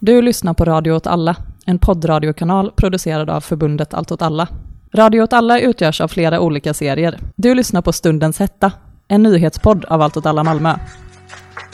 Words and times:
Du 0.00 0.22
lyssnar 0.22 0.54
på 0.54 0.64
Radio 0.64 0.92
åt 0.92 1.06
alla, 1.06 1.36
en 1.66 1.78
poddradiokanal 1.78 2.70
producerad 2.70 3.30
av 3.30 3.40
förbundet 3.40 3.94
Allt 3.94 4.12
åt 4.12 4.22
alla. 4.22 4.48
Radio 4.94 5.22
åt 5.22 5.32
alla 5.32 5.60
utgörs 5.60 6.00
av 6.00 6.08
flera 6.08 6.40
olika 6.40 6.74
serier. 6.74 7.18
Du 7.36 7.54
lyssnar 7.54 7.82
på 7.82 7.92
Stundens 7.92 8.38
hetta, 8.38 8.72
en 9.08 9.22
nyhetspodd 9.22 9.84
av 9.84 10.02
Allt 10.02 10.16
åt 10.16 10.26
alla 10.26 10.44
Malmö. 10.44 10.74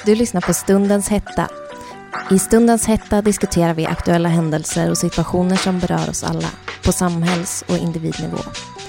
Du 0.05 0.15
lyssnar 0.15 0.41
på 0.41 0.55
Stundens 0.55 1.09
hetta. 1.09 1.49
I 2.31 2.39
Stundens 2.39 2.87
hetta 2.87 3.23
diskuterar 3.23 3.75
vi 3.75 3.87
aktuella 3.87 4.29
händelser 4.29 4.91
och 4.91 4.99
situationer 4.99 5.57
som 5.57 5.79
berör 5.79 6.11
oss 6.11 6.25
alla 6.25 6.49
på 6.85 6.93
samhälls 6.93 7.65
och 7.69 7.77
individnivå. 7.77 8.39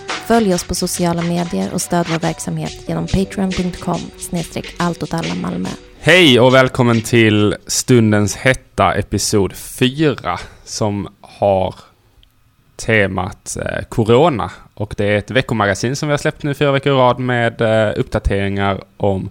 Följ 0.08 0.54
oss 0.54 0.68
på 0.68 0.76
sociala 0.76 1.22
medier 1.22 1.74
och 1.74 1.82
stöd 1.82 2.06
vår 2.10 2.20
verksamhet 2.20 2.86
genom 2.88 3.08
patreon.com 3.08 4.00
snedstreck 4.18 4.76
Malmö. 5.42 5.70
Hej 6.08 6.40
och 6.40 6.54
välkommen 6.54 7.02
till 7.02 7.56
Stundens 7.68 8.36
hetta 8.36 8.94
episod 8.94 9.54
4 9.54 10.40
som 10.64 11.08
har 11.22 11.76
temat 12.76 13.58
eh, 13.62 13.84
Corona. 13.90 14.52
Och 14.73 14.94
det 14.98 15.05
är 15.05 15.18
ett 15.18 15.31
veckomagasin 15.31 15.95
som 15.95 16.09
vi 16.09 16.14
har 16.14 16.18
släppt 16.18 16.44
nu 16.44 16.54
fyra 16.54 16.72
veckor 16.72 16.94
i 16.94 16.95
rad 16.95 17.20
med 17.20 17.62
eh, 17.62 17.94
uppdateringar 18.00 18.84
om 18.98 19.30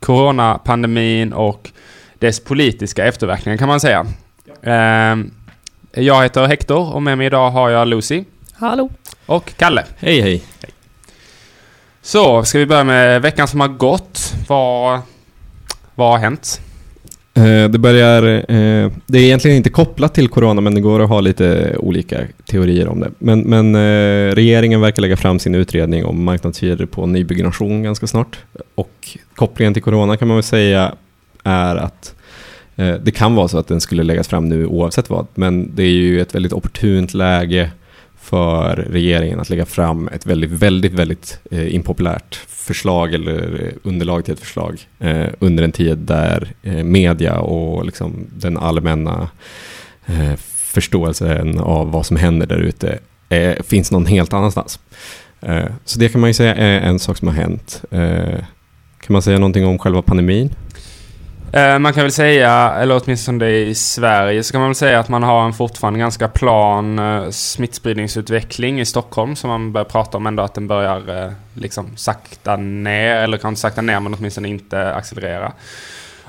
Coronapandemin 0.00 1.32
och 1.32 1.70
dess 2.18 2.40
politiska 2.40 3.04
efterverkningar 3.04 3.56
kan 3.56 3.68
man 3.68 3.80
säga. 3.80 4.06
Eh, 4.62 5.16
jag 6.04 6.22
heter 6.22 6.46
Hector 6.46 6.94
och 6.94 7.02
med 7.02 7.18
mig 7.18 7.26
idag 7.26 7.50
har 7.50 7.70
jag 7.70 7.88
Lucy. 7.88 8.24
Hallå. 8.52 8.90
Och 9.26 9.52
Kalle. 9.56 9.84
Hej 9.98 10.20
hej. 10.20 10.44
Så, 12.02 12.44
ska 12.44 12.58
vi 12.58 12.66
börja 12.66 12.84
med 12.84 13.22
veckan 13.22 13.48
som 13.48 13.60
har 13.60 13.68
gått. 13.68 14.34
Vad, 14.48 15.00
vad 15.96 16.10
har 16.10 16.18
hänt? 16.18 16.60
Eh, 17.36 17.68
det 17.68 17.78
börjar... 17.78 18.22
Eh, 18.26 18.92
det 19.06 19.18
är 19.18 19.22
egentligen 19.22 19.56
inte 19.56 19.70
kopplat 19.70 20.14
till 20.14 20.28
corona, 20.28 20.60
men 20.60 20.74
det 20.74 20.80
går 20.80 21.02
att 21.02 21.08
ha 21.08 21.20
lite 21.20 21.76
olika 21.78 22.20
teorier 22.50 22.88
om 22.88 23.00
det. 23.00 23.10
Men, 23.18 23.40
men 23.40 23.74
eh, 23.74 24.34
regeringen 24.34 24.80
verkar 24.80 25.02
lägga 25.02 25.16
fram 25.16 25.38
sin 25.38 25.54
utredning 25.54 26.04
om 26.04 26.24
marknadshyror 26.24 26.86
på 26.86 27.06
nybyggnation 27.06 27.82
ganska 27.82 28.06
snart. 28.06 28.38
Och 28.74 29.18
kopplingen 29.34 29.74
till 29.74 29.82
corona 29.82 30.16
kan 30.16 30.28
man 30.28 30.36
väl 30.36 30.44
säga 30.44 30.94
är 31.44 31.76
att 31.76 32.12
det 32.76 33.10
kan 33.14 33.34
vara 33.34 33.48
så 33.48 33.58
att 33.58 33.68
den 33.68 33.80
skulle 33.80 34.02
läggas 34.02 34.28
fram 34.28 34.48
nu 34.48 34.66
oavsett 34.66 35.10
vad, 35.10 35.26
men 35.34 35.70
det 35.74 35.82
är 35.82 35.90
ju 35.90 36.20
ett 36.20 36.34
väldigt 36.34 36.52
opportunt 36.52 37.14
läge 37.14 37.70
för 38.20 38.76
regeringen 38.76 39.40
att 39.40 39.50
lägga 39.50 39.66
fram 39.66 40.08
ett 40.08 40.26
väldigt, 40.26 40.50
väldigt, 40.50 40.92
väldigt 40.92 41.40
impopulärt 41.50 42.34
förslag 42.66 43.14
eller 43.14 43.64
eh, 43.64 43.72
underlag 43.82 44.24
till 44.24 44.34
ett 44.34 44.40
förslag 44.40 44.80
eh, 44.98 45.26
under 45.38 45.64
en 45.64 45.72
tid 45.72 45.98
där 45.98 46.54
eh, 46.62 46.84
media 46.84 47.38
och 47.38 47.84
liksom 47.84 48.26
den 48.32 48.58
allmänna 48.58 49.28
eh, 50.06 50.36
förståelsen 50.76 51.58
av 51.58 51.90
vad 51.90 52.06
som 52.06 52.16
händer 52.16 52.46
där 52.46 52.58
ute 52.58 52.98
eh, 53.28 53.62
finns 53.62 53.90
någon 53.90 54.06
helt 54.06 54.32
annanstans. 54.32 54.80
Eh, 55.40 55.66
så 55.84 55.98
det 55.98 56.08
kan 56.08 56.20
man 56.20 56.30
ju 56.30 56.34
säga 56.34 56.54
är 56.54 56.80
en 56.80 56.98
sak 56.98 57.16
som 57.16 57.28
har 57.28 57.34
hänt. 57.34 57.82
Eh, 57.90 58.38
kan 59.00 59.12
man 59.12 59.22
säga 59.22 59.38
någonting 59.38 59.66
om 59.66 59.78
själva 59.78 60.02
pandemin? 60.02 60.50
Eh, 61.52 61.78
man 61.78 61.92
kan 61.92 62.02
väl 62.02 62.12
säga, 62.12 62.74
eller 62.80 63.00
åtminstone 63.04 63.48
i 63.50 63.74
Sverige, 63.74 64.42
så 64.42 64.52
kan 64.52 64.60
man 64.60 64.70
väl 64.70 64.74
säga 64.74 65.00
att 65.00 65.08
man 65.08 65.22
har 65.22 65.46
en 65.46 65.52
fortfarande 65.52 65.98
ganska 65.98 66.28
plan 66.28 66.98
eh, 66.98 67.30
smittspridningsutveckling 67.30 68.80
i 68.80 68.84
Stockholm. 68.84 69.36
som 69.36 69.50
man 69.50 69.72
börjar 69.72 69.84
prata 69.84 70.16
om 70.16 70.26
ändå 70.26 70.42
att 70.42 70.54
den 70.54 70.68
börjar 70.68 71.24
eh, 71.24 71.32
liksom 71.54 71.96
sakta 71.96 72.56
ner, 72.56 73.16
eller 73.16 73.38
kanske 73.38 73.60
sakta 73.60 73.82
ner 73.82 74.00
men 74.00 74.14
åtminstone 74.14 74.48
inte 74.48 74.94
accelerera. 74.94 75.52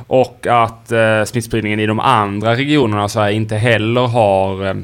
Och 0.08 0.48
att 0.48 0.92
smittspridningen 1.26 1.80
i 1.80 1.86
de 1.86 2.00
andra 2.00 2.56
regionerna 2.56 3.10
så 3.10 3.20
här 3.20 3.30
inte 3.30 3.56
heller 3.56 4.08
har 4.08 4.78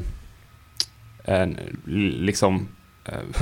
liksom 1.86 2.68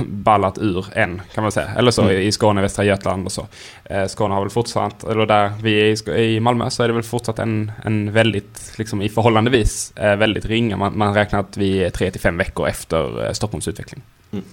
ballat 0.07 0.57
ur 0.57 0.85
än 0.93 1.21
kan 1.33 1.41
man 1.41 1.51
säga. 1.51 1.67
Eller 1.77 1.91
så 1.91 2.01
mm. 2.01 2.21
i 2.21 2.31
Skåne, 2.31 2.61
Västra 2.61 2.85
Götaland 2.85 3.25
och 3.25 3.31
så. 3.31 3.47
Eh, 3.85 4.05
Skåne 4.05 4.33
har 4.33 4.41
väl 4.41 4.49
fortsatt, 4.49 5.03
eller 5.03 5.25
där 5.25 5.51
vi 5.61 5.91
är 5.91 6.17
i 6.17 6.39
Malmö 6.39 6.69
så 6.69 6.83
är 6.83 6.87
det 6.87 6.93
väl 6.93 7.03
fortsatt 7.03 7.39
en, 7.39 7.71
en 7.83 8.11
väldigt, 8.11 8.73
liksom 8.77 9.01
i 9.01 9.09
förhållandevis 9.09 9.93
eh, 9.95 10.15
väldigt 10.15 10.45
ringa. 10.45 10.77
Man, 10.77 10.97
man 10.97 11.13
räknar 11.13 11.39
att 11.39 11.57
vi 11.57 11.83
är 11.83 11.89
tre 11.89 12.11
till 12.11 12.21
fem 12.21 12.37
veckor 12.37 12.67
efter 12.67 13.33
Stockholms 13.33 13.67
utveckling. 13.67 14.01
Mm. 14.31 14.43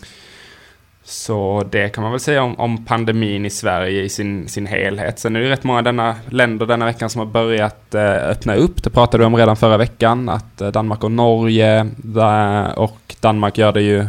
Så 1.11 1.65
det 1.71 1.89
kan 1.89 2.03
man 2.03 2.13
väl 2.13 2.21
säga 2.21 2.43
om, 2.43 2.55
om, 2.61 2.85
pandemin 2.85 3.47
i 3.47 3.51
Sverige 3.51 4.03
i 4.03 4.09
sin, 4.09 4.49
sin 4.49 4.67
helhet. 4.67 5.19
Sen 5.19 5.37
är 5.37 5.41
det 5.41 5.51
rätt 5.51 5.65
många 5.65 5.83
denna, 5.83 6.17
länder 6.29 6.67
denna 6.67 6.85
veckan 6.85 7.11
som 7.11 7.19
har 7.19 7.27
börjat 7.27 7.95
eh, 7.95 8.15
öppna 8.15 8.55
upp. 8.55 8.83
Det 8.83 8.91
pratade 8.91 9.23
vi 9.23 9.27
om 9.27 9.37
redan 9.37 9.57
förra 9.57 9.77
veckan. 9.77 10.29
Att 10.29 10.61
eh, 10.61 10.69
Danmark 10.69 11.05
och 11.05 11.13
Norge 11.13 11.87
där, 11.97 12.79
och 12.79 13.17
Danmark 13.21 13.59
gör 13.59 13.73
det 13.73 13.83
ju 13.83 14.07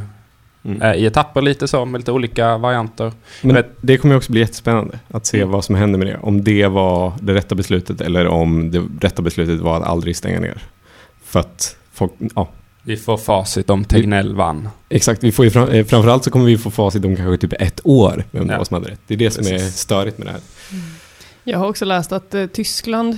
Mm. 0.64 0.82
Eh, 0.82 0.94
I 0.94 1.06
etapper 1.06 1.42
lite 1.42 1.68
så, 1.68 1.86
med 1.86 2.00
lite 2.00 2.12
olika 2.12 2.58
varianter. 2.58 3.12
Men 3.42 3.56
vet, 3.56 3.70
det 3.82 3.98
kommer 3.98 4.18
också 4.18 4.32
bli 4.32 4.42
jättespännande 4.42 5.00
att 5.08 5.26
se 5.26 5.38
mm. 5.38 5.52
vad 5.52 5.66
som 5.66 5.76
händer 5.76 6.00
med 6.00 6.08
det. 6.08 6.18
Om 6.22 6.44
det 6.44 6.68
var 6.68 7.14
det 7.22 7.34
rätta 7.34 7.56
beslutet 7.56 8.02
eller 8.02 8.28
om 8.28 8.72
det 8.72 9.08
rätta 9.08 9.22
beslutet 9.22 9.60
var 9.60 9.78
att 9.78 9.88
aldrig 9.88 10.16
stänga 10.16 10.40
ner. 10.40 10.62
För 11.24 11.40
att 11.40 11.76
folk, 11.94 12.12
ja. 12.36 12.50
Vi 12.84 12.98
får 12.98 13.18
facit 13.18 13.70
om 13.70 13.86
Tegnell 13.86 14.36
vann. 14.36 14.70
Exakt, 14.90 15.24
vi 15.24 15.32
får 15.32 15.46
ju 15.46 15.52
fram, 15.52 15.70
eh, 15.70 15.86
framförallt 15.86 16.24
så 16.24 16.32
kommer 16.32 16.46
vi 16.46 16.58
få 16.58 16.72
facit 16.72 17.06
om 17.06 17.16
kanske 17.16 17.48
typ 17.48 17.62
ett 17.62 17.80
år, 17.84 18.24
vem 18.32 18.50
ja. 18.50 18.66
som 18.66 18.76
hade 18.76 18.92
rätt. 18.92 19.00
Det 19.08 19.14
är 19.14 19.18
det 19.18 19.26
Precis. 19.26 19.48
som 19.48 19.56
är 19.56 19.60
störigt 19.60 20.18
med 20.18 20.28
det 20.28 20.32
här. 20.32 20.42
Jag 21.44 21.60
har 21.60 21.70
också 21.70 21.86
läst 21.86 22.12
att 22.12 22.34
eh, 22.34 22.46
Tyskland 22.46 23.18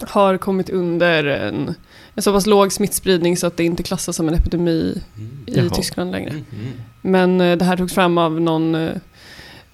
har 0.00 0.36
kommit 0.36 0.70
under 0.70 1.24
en 1.24 1.74
en 2.14 2.22
så 2.22 2.32
pass 2.32 2.46
låg 2.46 2.72
smittspridning 2.72 3.36
så 3.36 3.46
att 3.46 3.56
det 3.56 3.64
inte 3.64 3.82
klassas 3.82 4.16
som 4.16 4.28
en 4.28 4.34
epidemi 4.34 5.02
mm. 5.16 5.30
i 5.46 5.58
Jaha. 5.58 5.68
Tyskland 5.68 6.10
längre. 6.10 6.30
Mm. 6.30 6.44
Men 7.00 7.40
eh, 7.40 7.56
det 7.56 7.64
här 7.64 7.76
togs 7.76 7.94
fram 7.94 8.18
av 8.18 8.40
någon 8.40 8.74
eh, 8.74 8.92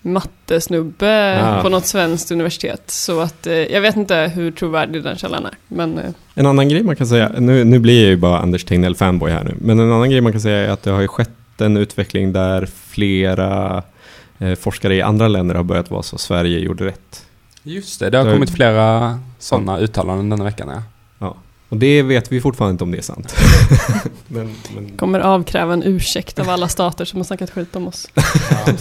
mattesnubbe 0.02 1.40
ah. 1.42 1.62
på 1.62 1.68
något 1.68 1.86
svenskt 1.86 2.30
universitet. 2.30 2.90
Så 2.90 3.20
att 3.20 3.46
eh, 3.46 3.54
jag 3.54 3.80
vet 3.80 3.96
inte 3.96 4.32
hur 4.34 4.50
trovärdig 4.50 5.02
den 5.02 5.16
källan 5.16 5.46
är. 5.46 5.54
Men, 5.68 5.98
eh. 5.98 6.10
En 6.34 6.46
annan 6.46 6.68
grej 6.68 6.82
man 6.82 6.96
kan 6.96 7.06
säga, 7.06 7.32
nu, 7.38 7.64
nu 7.64 7.78
blir 7.78 8.02
jag 8.02 8.10
ju 8.10 8.16
bara 8.16 8.38
Anders 8.38 8.64
Tegnell 8.64 8.94
fanboy 8.94 9.30
här 9.30 9.44
nu, 9.44 9.54
men 9.60 9.78
en 9.78 9.92
annan 9.92 10.10
grej 10.10 10.20
man 10.20 10.32
kan 10.32 10.40
säga 10.40 10.58
är 10.58 10.68
att 10.68 10.82
det 10.82 10.90
har 10.90 11.00
ju 11.00 11.08
skett 11.08 11.30
en 11.58 11.76
utveckling 11.76 12.32
där 12.32 12.66
flera 12.66 13.82
eh, 14.38 14.54
forskare 14.54 14.94
i 14.94 15.02
andra 15.02 15.28
länder 15.28 15.54
har 15.54 15.62
börjat 15.62 15.90
vara 15.90 16.02
så 16.02 16.18
Sverige 16.18 16.58
gjorde 16.58 16.86
rätt. 16.86 17.26
Just 17.62 18.00
det, 18.00 18.10
det 18.10 18.18
har 18.18 18.32
kommit 18.32 18.50
flera 18.50 19.18
sådana 19.38 19.78
uttalanden 19.78 20.30
denna 20.30 20.44
veckan. 20.44 20.68
Ja. 20.68 20.82
ja. 21.18 21.36
Och 21.70 21.76
det 21.76 22.02
vet 22.02 22.32
vi 22.32 22.40
fortfarande 22.40 22.72
inte 22.72 22.84
om 22.84 22.90
det 22.90 22.98
är 22.98 23.02
sant. 23.02 23.34
men, 24.28 24.54
men... 24.74 24.96
Kommer 24.96 25.20
avkräva 25.20 25.72
en 25.72 25.82
ursäkt 25.82 26.38
av 26.38 26.48
alla 26.50 26.68
stater 26.68 27.04
som 27.04 27.18
har 27.18 27.24
snackat 27.24 27.50
skit 27.50 27.76
om 27.76 27.88
oss. 27.88 28.08
ja, 28.50 28.72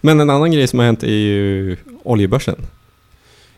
men 0.00 0.20
en 0.20 0.30
annan 0.30 0.52
grej 0.52 0.66
som 0.66 0.78
har 0.78 0.86
hänt 0.86 1.02
är 1.02 1.06
ju 1.06 1.76
oljebörsen. 2.02 2.56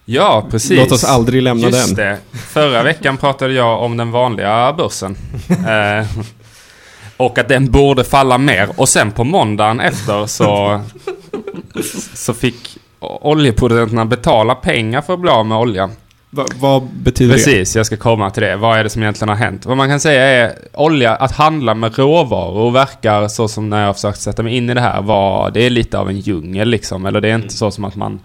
Ja, 0.04 0.46
precis. 0.50 0.78
Låt 0.78 0.92
oss 0.92 1.04
aldrig 1.04 1.42
lämna 1.42 1.68
Just 1.68 1.96
den. 1.96 2.06
Det. 2.06 2.38
Förra 2.38 2.82
veckan 2.82 3.16
pratade 3.16 3.54
jag 3.54 3.82
om 3.82 3.96
den 3.96 4.10
vanliga 4.10 4.72
börsen. 4.72 5.16
eh, 5.48 6.06
och 7.16 7.38
att 7.38 7.48
den 7.48 7.70
borde 7.70 8.04
falla 8.04 8.38
mer. 8.38 8.68
Och 8.76 8.88
sen 8.88 9.12
på 9.12 9.24
måndagen 9.24 9.80
efter 9.80 10.26
så, 10.26 10.80
så 12.14 12.34
fick 12.34 12.78
oljeproducenterna 13.00 14.04
betala 14.04 14.54
pengar 14.54 15.02
för 15.02 15.14
att 15.14 15.20
bli 15.20 15.30
av 15.30 15.46
med 15.46 15.58
oljan. 15.58 15.90
Va, 16.30 16.46
vad 16.60 16.82
betyder 16.82 17.34
Precis, 17.34 17.46
det? 17.46 17.58
Precis, 17.58 17.76
jag 17.76 17.86
ska 17.86 17.96
komma 17.96 18.30
till 18.30 18.42
det. 18.42 18.56
Vad 18.56 18.78
är 18.78 18.84
det 18.84 18.90
som 18.90 19.02
egentligen 19.02 19.28
har 19.28 19.36
hänt? 19.36 19.66
Vad 19.66 19.76
man 19.76 19.88
kan 19.88 20.00
säga 20.00 20.22
är 20.22 20.54
olja, 20.72 21.14
att 21.14 21.32
handla 21.32 21.74
med 21.74 21.98
råvaror 21.98 22.70
verkar 22.70 23.28
så 23.28 23.48
som 23.48 23.70
när 23.70 23.80
jag 23.80 23.86
har 23.86 23.94
försökt 23.94 24.20
sätta 24.20 24.42
mig 24.42 24.56
in 24.56 24.70
i 24.70 24.74
det 24.74 24.80
här 24.80 25.02
var, 25.02 25.50
det 25.50 25.60
är 25.60 25.70
lite 25.70 25.98
av 25.98 26.08
en 26.08 26.20
djungel 26.20 26.68
liksom. 26.68 27.06
Eller 27.06 27.20
det 27.20 27.28
är 27.28 27.34
inte 27.34 27.44
mm. 27.44 27.50
så 27.50 27.70
som 27.70 27.84
att 27.84 27.96
man 27.96 28.20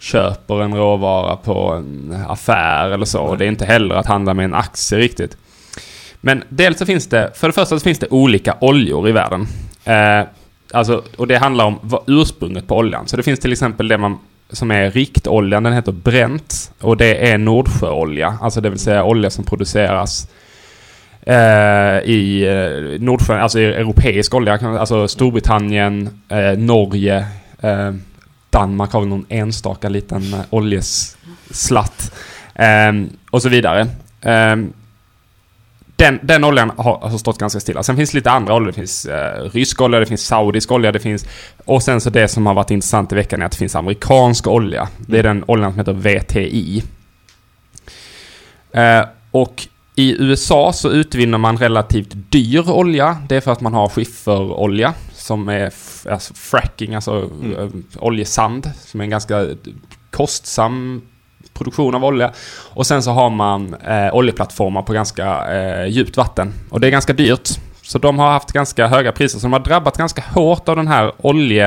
köper 0.00 0.62
en 0.62 0.74
råvara 0.74 1.36
på 1.36 1.72
en 1.72 2.16
affär 2.28 2.90
eller 2.90 3.06
så. 3.06 3.20
Och 3.20 3.38
det 3.38 3.44
är 3.44 3.48
inte 3.48 3.64
heller 3.64 3.94
att 3.94 4.06
handla 4.06 4.34
med 4.34 4.44
en 4.44 4.54
aktie 4.54 4.98
riktigt. 4.98 5.36
Men 6.20 6.44
dels 6.48 6.78
så 6.78 6.86
finns 6.86 7.06
det, 7.06 7.30
för 7.34 7.46
det 7.46 7.52
första 7.52 7.78
så 7.78 7.84
finns 7.84 7.98
det 7.98 8.06
olika 8.10 8.56
oljor 8.60 9.08
i 9.08 9.12
världen. 9.12 9.46
Eh, 9.84 10.22
alltså, 10.72 11.02
och 11.16 11.26
det 11.26 11.36
handlar 11.36 11.64
om 11.64 11.78
ursprunget 12.06 12.66
på 12.66 12.76
oljan. 12.76 13.08
Så 13.08 13.16
det 13.16 13.22
finns 13.22 13.40
till 13.40 13.52
exempel 13.52 13.88
det 13.88 13.98
man 13.98 14.18
som 14.52 14.70
är 14.70 14.90
riktoljan, 14.90 15.62
den 15.62 15.72
heter 15.72 15.92
Brent. 15.92 16.72
Och 16.80 16.96
det 16.96 17.30
är 17.30 17.38
Nordsjöolja, 17.38 18.38
alltså 18.40 18.60
det 18.60 18.70
vill 18.70 18.78
säga 18.78 19.04
olja 19.04 19.30
som 19.30 19.44
produceras 19.44 20.28
eh, 21.22 21.98
i 22.04 22.44
eh, 22.48 23.00
Nordsjön, 23.00 23.40
alltså 23.40 23.58
i 23.58 23.64
europeisk 23.64 24.34
olja. 24.34 24.78
Alltså 24.78 25.08
Storbritannien, 25.08 26.22
eh, 26.28 26.58
Norge, 26.58 27.26
eh, 27.60 27.92
Danmark 28.50 28.92
har 28.92 29.00
väl 29.00 29.08
någon 29.08 29.26
enstaka 29.28 29.88
liten 29.88 30.36
oljeslatt. 30.50 32.12
Eh, 32.54 32.86
ehm, 32.86 33.10
och 33.30 33.42
så 33.42 33.48
vidare. 33.48 33.86
Ehm, 34.22 34.72
den, 36.02 36.18
den 36.22 36.44
oljan 36.44 36.72
har, 36.76 36.98
har 36.98 37.18
stått 37.18 37.38
ganska 37.38 37.60
stilla. 37.60 37.82
Sen 37.82 37.96
finns 37.96 38.10
det 38.10 38.18
lite 38.18 38.30
andra 38.30 38.54
oljor. 38.54 38.66
Det 38.66 38.72
finns 38.72 39.04
eh, 39.06 39.50
rysk 39.52 39.80
olja, 39.80 40.00
det 40.00 40.06
finns 40.06 40.26
saudisk 40.26 40.72
olja, 40.72 40.92
det 40.92 40.98
finns... 41.00 41.26
Och 41.64 41.82
sen 41.82 42.00
så 42.00 42.10
det 42.10 42.28
som 42.28 42.46
har 42.46 42.54
varit 42.54 42.70
intressant 42.70 43.12
i 43.12 43.14
veckan 43.14 43.42
är 43.42 43.46
att 43.46 43.52
det 43.52 43.58
finns 43.58 43.76
amerikansk 43.76 44.46
olja. 44.46 44.88
Det 44.98 45.18
är 45.18 45.22
den 45.22 45.44
oljan 45.46 45.72
som 45.72 45.78
heter 45.78 45.92
VTI. 45.92 46.82
Eh, 48.72 49.04
och 49.30 49.68
I 49.94 50.16
USA 50.22 50.72
så 50.72 50.90
utvinner 50.90 51.38
man 51.38 51.56
relativt 51.56 52.12
dyr 52.14 52.70
olja. 52.70 53.16
Det 53.28 53.36
är 53.36 53.40
för 53.40 53.52
att 53.52 53.60
man 53.60 53.74
har 53.74 53.88
skifferolja 53.88 54.94
som 55.14 55.48
är 55.48 55.72
alltså 56.10 56.34
fracking, 56.34 56.94
alltså 56.94 57.30
Mm. 57.42 57.58
eh, 57.58 57.68
oljesand, 58.02 58.70
som 58.80 59.00
är 59.00 59.04
en 59.04 59.10
ganska 59.10 59.46
kostsam 60.10 61.02
produktion 61.54 61.94
av 61.94 62.04
olja. 62.04 62.32
Och 62.74 62.86
sen 62.86 63.02
så 63.02 63.10
har 63.10 63.30
man 63.30 63.74
eh, 63.74 64.14
oljeplattformar 64.14 64.82
på 64.82 64.92
ganska 64.92 65.54
eh, 65.54 65.86
djupt 65.86 66.16
vatten. 66.16 66.54
Och 66.70 66.80
det 66.80 66.86
är 66.86 66.90
ganska 66.90 67.12
dyrt. 67.12 67.48
Så 67.82 67.98
de 67.98 68.18
har 68.18 68.30
haft 68.30 68.52
ganska 68.52 68.86
höga 68.86 69.12
priser. 69.12 69.38
Så 69.38 69.46
de 69.46 69.52
har 69.52 69.60
drabbat 69.60 69.96
ganska 69.96 70.22
hårt 70.34 70.68
av 70.68 70.76
den 70.76 70.88
här 70.88 71.12
olje 71.18 71.66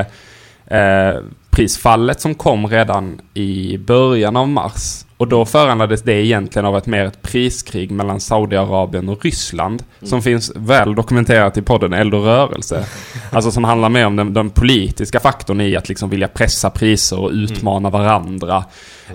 eh, 0.67 1.15
prisfallet 1.55 2.21
som 2.21 2.35
kom 2.35 2.67
redan 2.67 3.21
i 3.33 3.77
början 3.77 4.35
av 4.35 4.47
mars. 4.47 5.05
Och 5.17 5.27
då 5.27 5.45
föranleddes 5.45 6.01
det 6.01 6.25
egentligen 6.25 6.65
av 6.65 6.77
ett 6.77 6.85
mer 6.85 7.05
ett 7.05 7.21
priskrig 7.21 7.91
mellan 7.91 8.19
Saudiarabien 8.19 9.09
och 9.09 9.25
Ryssland. 9.25 9.83
Som 10.01 10.21
finns 10.21 10.51
väl 10.55 10.95
dokumenterat 10.95 11.57
i 11.57 11.61
podden 11.61 11.93
Eld 11.93 12.13
och 12.13 12.23
rörelse. 12.23 12.85
Alltså 13.31 13.51
som 13.51 13.63
handlar 13.63 13.89
mer 13.89 14.05
om 14.05 14.15
den, 14.15 14.33
den 14.33 14.49
politiska 14.49 15.19
faktorn 15.19 15.61
i 15.61 15.75
att 15.75 15.89
liksom 15.89 16.09
vilja 16.09 16.27
pressa 16.27 16.69
priser 16.69 17.19
och 17.19 17.31
utmana 17.31 17.89
varandra. 17.89 18.65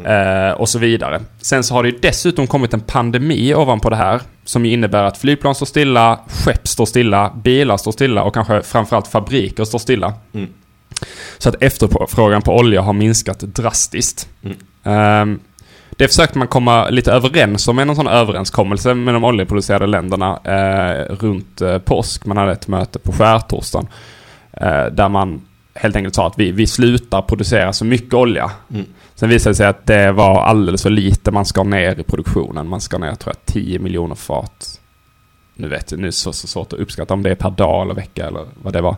Eh, 0.04 0.52
och 0.52 0.68
så 0.68 0.78
vidare. 0.78 1.20
Sen 1.40 1.64
så 1.64 1.74
har 1.74 1.82
det 1.82 1.88
ju 1.88 1.98
dessutom 2.02 2.46
kommit 2.46 2.74
en 2.74 2.80
pandemi 2.80 3.54
ovanpå 3.54 3.90
det 3.90 3.96
här. 3.96 4.20
Som 4.44 4.66
ju 4.66 4.72
innebär 4.72 5.04
att 5.04 5.18
flygplan 5.18 5.54
står 5.54 5.66
stilla, 5.66 6.20
skepp 6.26 6.68
står 6.68 6.86
stilla, 6.86 7.32
bilar 7.44 7.76
står 7.76 7.92
stilla 7.92 8.22
och 8.22 8.34
kanske 8.34 8.62
framförallt 8.62 9.08
fabriker 9.08 9.64
står 9.64 9.78
stilla. 9.78 10.14
Mm. 10.34 10.48
Så 11.42 11.48
att 11.48 11.62
efterfrågan 11.62 12.42
på 12.42 12.56
olja 12.56 12.80
har 12.80 12.92
minskat 12.92 13.40
drastiskt. 13.40 14.28
Mm. 14.42 14.56
Ehm, 14.84 15.40
det 15.90 16.08
försökte 16.08 16.38
man 16.38 16.48
komma 16.48 16.88
lite 16.88 17.12
överens 17.12 17.68
om 17.68 17.76
med 17.76 17.86
någon 17.86 17.96
sån 17.96 18.06
överenskommelse 18.06 18.94
med 18.94 19.14
de 19.14 19.24
oljeproducerade 19.24 19.86
länderna 19.86 20.40
eh, 20.44 21.14
runt 21.14 21.60
eh, 21.60 21.78
påsk. 21.78 22.26
Man 22.26 22.36
hade 22.36 22.52
ett 22.52 22.68
möte 22.68 22.98
på 22.98 23.12
skärtorsdagen. 23.12 23.88
Eh, 24.52 24.84
där 24.84 25.08
man 25.08 25.40
helt 25.74 25.96
enkelt 25.96 26.14
sa 26.14 26.26
att 26.26 26.38
vi, 26.38 26.52
vi 26.52 26.66
slutar 26.66 27.22
producera 27.22 27.72
så 27.72 27.84
mycket 27.84 28.14
olja. 28.14 28.50
Mm. 28.74 28.86
Sen 29.14 29.28
visade 29.28 29.50
det 29.50 29.56
sig 29.56 29.66
att 29.66 29.86
det 29.86 30.12
var 30.12 30.42
alldeles 30.42 30.82
för 30.82 30.90
lite 30.90 31.30
man 31.30 31.46
ska 31.46 31.62
ner 31.62 32.00
i 32.00 32.02
produktionen. 32.02 32.68
Man 32.68 32.80
ska 32.80 32.98
ner, 32.98 33.14
tror 33.14 33.34
jag, 33.36 33.54
10 33.54 33.78
miljoner 33.78 34.14
fat. 34.14 34.80
Nu 35.54 35.68
vet 35.68 35.90
jag, 35.90 36.00
nu 36.00 36.04
är 36.04 36.08
det 36.08 36.12
så, 36.12 36.32
så 36.32 36.46
svårt 36.46 36.72
att 36.72 36.78
uppskatta 36.78 37.14
om 37.14 37.22
det 37.22 37.30
är 37.30 37.34
per 37.34 37.50
dag 37.50 37.82
eller 37.82 37.94
vecka 37.94 38.26
eller 38.26 38.46
vad 38.62 38.72
det 38.72 38.80
var. 38.80 38.96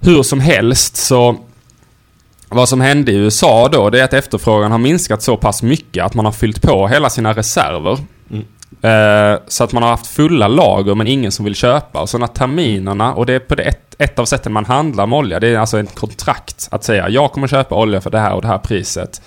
Hur 0.00 0.22
som 0.22 0.40
helst 0.40 0.96
så 0.96 1.36
vad 2.48 2.68
som 2.68 2.80
hände 2.80 3.12
i 3.12 3.16
USA 3.16 3.68
då, 3.68 3.90
det 3.90 4.00
är 4.00 4.04
att 4.04 4.12
efterfrågan 4.12 4.70
har 4.70 4.78
minskat 4.78 5.22
så 5.22 5.36
pass 5.36 5.62
mycket 5.62 6.04
att 6.04 6.14
man 6.14 6.24
har 6.24 6.32
fyllt 6.32 6.62
på 6.62 6.88
hela 6.88 7.10
sina 7.10 7.32
reserver. 7.32 7.98
Mm. 8.30 8.44
Eh, 8.82 9.40
så 9.46 9.64
att 9.64 9.72
man 9.72 9.82
har 9.82 9.90
haft 9.90 10.06
fulla 10.06 10.48
lager 10.48 10.94
men 10.94 11.06
ingen 11.06 11.32
som 11.32 11.44
vill 11.44 11.54
köpa. 11.54 12.00
Och 12.00 12.08
så 12.08 12.18
när 12.18 12.26
terminerna, 12.26 13.14
och 13.14 13.26
det 13.26 13.32
är 13.32 13.38
på 13.38 13.54
det 13.54 13.62
ett, 13.62 13.94
ett 13.98 14.18
av 14.18 14.24
sätten 14.24 14.52
man 14.52 14.64
handlar 14.64 15.06
med 15.06 15.18
olja, 15.18 15.40
det 15.40 15.48
är 15.48 15.58
alltså 15.58 15.80
ett 15.80 15.94
kontrakt 15.94 16.68
att 16.70 16.84
säga 16.84 17.08
jag 17.08 17.32
kommer 17.32 17.46
köpa 17.46 17.74
olja 17.74 18.00
för 18.00 18.10
det 18.10 18.18
här 18.18 18.34
och 18.34 18.42
det 18.42 18.48
här 18.48 18.58
priset 18.58 19.22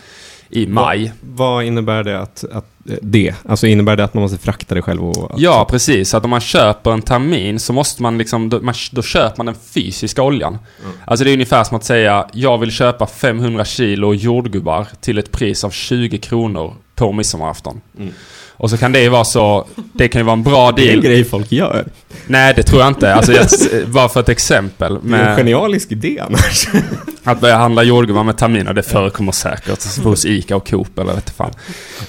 i 0.51 0.68
maj. 0.68 1.13
Vad 1.21 1.63
innebär 1.63 2.03
det 2.03 2.19
att, 2.19 2.44
att 2.51 2.65
det? 3.01 3.36
Alltså 3.45 3.68
innebär 3.68 3.95
det 3.95 4.03
att 4.03 4.13
man 4.13 4.21
måste 4.21 4.38
frakta 4.38 4.75
det 4.75 4.81
själv? 4.81 5.03
Och, 5.03 5.31
Ja, 5.38 5.68
precis. 5.69 6.13
Att 6.13 6.24
om 6.24 6.30
man 6.30 6.42
köper 6.42 6.92
en 6.92 7.01
termin 7.01 7.59
så 7.59 7.74
måste 7.74 8.01
man 8.01 8.18
liksom, 8.18 8.50
då, 8.50 8.59
man, 8.62 8.75
då 8.92 9.01
köper 9.01 9.38
man 9.38 9.45
den 9.45 9.56
fysiska 9.56 10.24
oljan. 10.24 10.57
Mm. 10.83 10.98
Alltså 11.06 11.25
det 11.25 11.31
är 11.31 11.33
ungefär 11.33 11.63
som 11.63 11.77
att 11.77 11.83
säga, 11.83 12.27
jag 12.33 12.57
vill 12.57 12.71
köpa 12.71 13.07
500 13.07 13.65
kilo 13.65 14.13
jordgubbar 14.13 14.88
till 15.01 15.18
ett 15.18 15.31
pris 15.31 15.63
av 15.63 15.69
20 15.69 16.18
kronor 16.18 16.74
på 16.95 17.12
midsommarafton. 17.12 17.81
Mm. 18.00 18.13
Och 18.62 18.69
så 18.69 18.78
kan 18.78 18.92
det 18.92 19.02
ju 19.02 19.10
vara 19.10 19.24
så, 19.24 19.68
det 19.94 20.08
kan 20.08 20.19
ju 20.19 20.25
vara 20.25 20.34
en 20.34 20.44
bra 20.44 20.72
Det 20.72 20.81
är 20.81 20.94
en 20.94 21.02
deal. 21.02 21.13
grej 21.13 21.24
folk 21.24 21.52
gör. 21.52 21.86
Nej, 22.28 22.54
det 22.56 22.63
tror 22.63 22.81
jag 22.81 22.88
inte. 22.88 23.13
Alltså 23.16 23.34
jag, 23.34 23.48
bara 23.88 24.10
för 24.10 24.19
ett 24.19 24.30
exempel. 24.30 24.94
Det 24.94 25.16
är 25.16 25.19
en 25.19 25.25
Med 25.25 25.38
genialisk 25.38 25.92
idé 25.92 26.19
annars. 26.19 26.68
att 27.24 27.42
börja 27.42 27.58
handla 27.58 27.84
jordgubbar 27.84 28.24
med 28.24 28.38
terminer, 28.38 28.74
det 28.74 28.84
förekommer 28.84 29.31
säkert 29.31 30.04
hos 30.04 30.25
Ica 30.25 30.56
och 30.56 30.69
Coop 30.69 31.00
eller 31.00 31.13
vet 31.13 31.30
fan. 31.30 31.52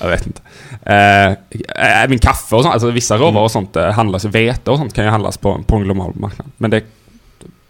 Jag 0.01 0.09
vet 0.09 0.27
inte. 0.27 0.41
Eh, 0.83 2.03
även 2.03 2.19
kaffe 2.19 2.57
och 2.57 2.63
sånt, 2.63 2.73
alltså 2.73 2.91
vissa 2.91 3.17
råvaror 3.17 3.45
och 3.45 3.51
sånt 3.51 3.77
eh, 3.77 3.91
handlas, 3.91 4.25
vete 4.25 4.71
och 4.71 4.79
sånt 4.79 4.95
kan 4.95 5.05
ju 5.05 5.11
handlas 5.11 5.39
på, 5.39 5.63
på 5.67 5.77
en 5.77 5.83
global 5.83 6.13
marknad. 6.15 6.47
Men 6.57 6.71
det 6.71 6.85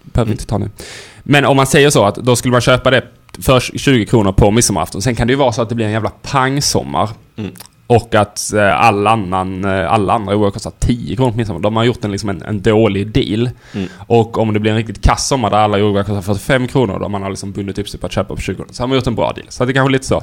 behöver 0.02 0.28
vi 0.28 0.32
inte 0.32 0.46
ta 0.46 0.58
nu. 0.58 0.70
Men 1.22 1.44
om 1.44 1.56
man 1.56 1.66
säger 1.66 1.90
så 1.90 2.04
att 2.04 2.14
då 2.14 2.36
skulle 2.36 2.52
man 2.52 2.60
köpa 2.60 2.90
det 2.90 3.02
för 3.42 3.60
20 3.60 4.06
kronor 4.06 4.32
på 4.32 4.50
midsommarafton. 4.50 5.02
Sen 5.02 5.14
kan 5.14 5.26
det 5.26 5.32
ju 5.32 5.38
vara 5.38 5.52
så 5.52 5.62
att 5.62 5.68
det 5.68 5.74
blir 5.74 5.86
en 5.86 5.92
jävla 5.92 6.10
pangsommar. 6.10 7.10
Mm. 7.36 7.52
Och 7.86 8.14
att 8.14 8.52
eh, 8.52 8.80
all 8.80 9.06
annan, 9.06 9.64
eh, 9.64 9.92
alla 9.92 10.12
andra 10.12 10.36
OR 10.36 10.50
kostar 10.50 10.72
10 10.78 11.16
kronor 11.16 11.32
midsommar. 11.36 11.60
De 11.60 11.76
har 11.76 11.84
gjort 11.84 12.04
en, 12.04 12.12
liksom 12.12 12.28
en, 12.28 12.42
en 12.42 12.62
dålig 12.62 13.06
deal. 13.12 13.50
Mm. 13.74 13.88
Och 14.06 14.38
om 14.38 14.52
det 14.54 14.60
blir 14.60 14.70
en 14.70 14.76
riktigt 14.76 15.02
kass 15.04 15.28
sommar 15.28 15.50
där 15.50 15.56
alla 15.58 15.78
jordgubbar 15.78 16.02
kostar 16.02 16.22
45 16.34 16.68
kronor, 16.68 16.98
då 17.00 17.08
man 17.08 17.22
har 17.22 17.30
liksom 17.30 17.52
bundit 17.52 17.78
upp 17.78 17.88
sig 17.88 18.00
på 18.00 18.06
att 18.06 18.12
köpa 18.12 18.34
på 18.34 18.40
20 18.40 18.54
kronor. 18.56 18.68
Så 18.72 18.82
har 18.82 18.88
man 18.88 18.96
gjort 18.96 19.06
en 19.06 19.14
bra 19.14 19.32
deal. 19.32 19.46
Så 19.50 19.64
det 19.64 19.72
är 19.72 19.74
kanske 19.74 19.92
lite 19.92 20.06
så. 20.06 20.22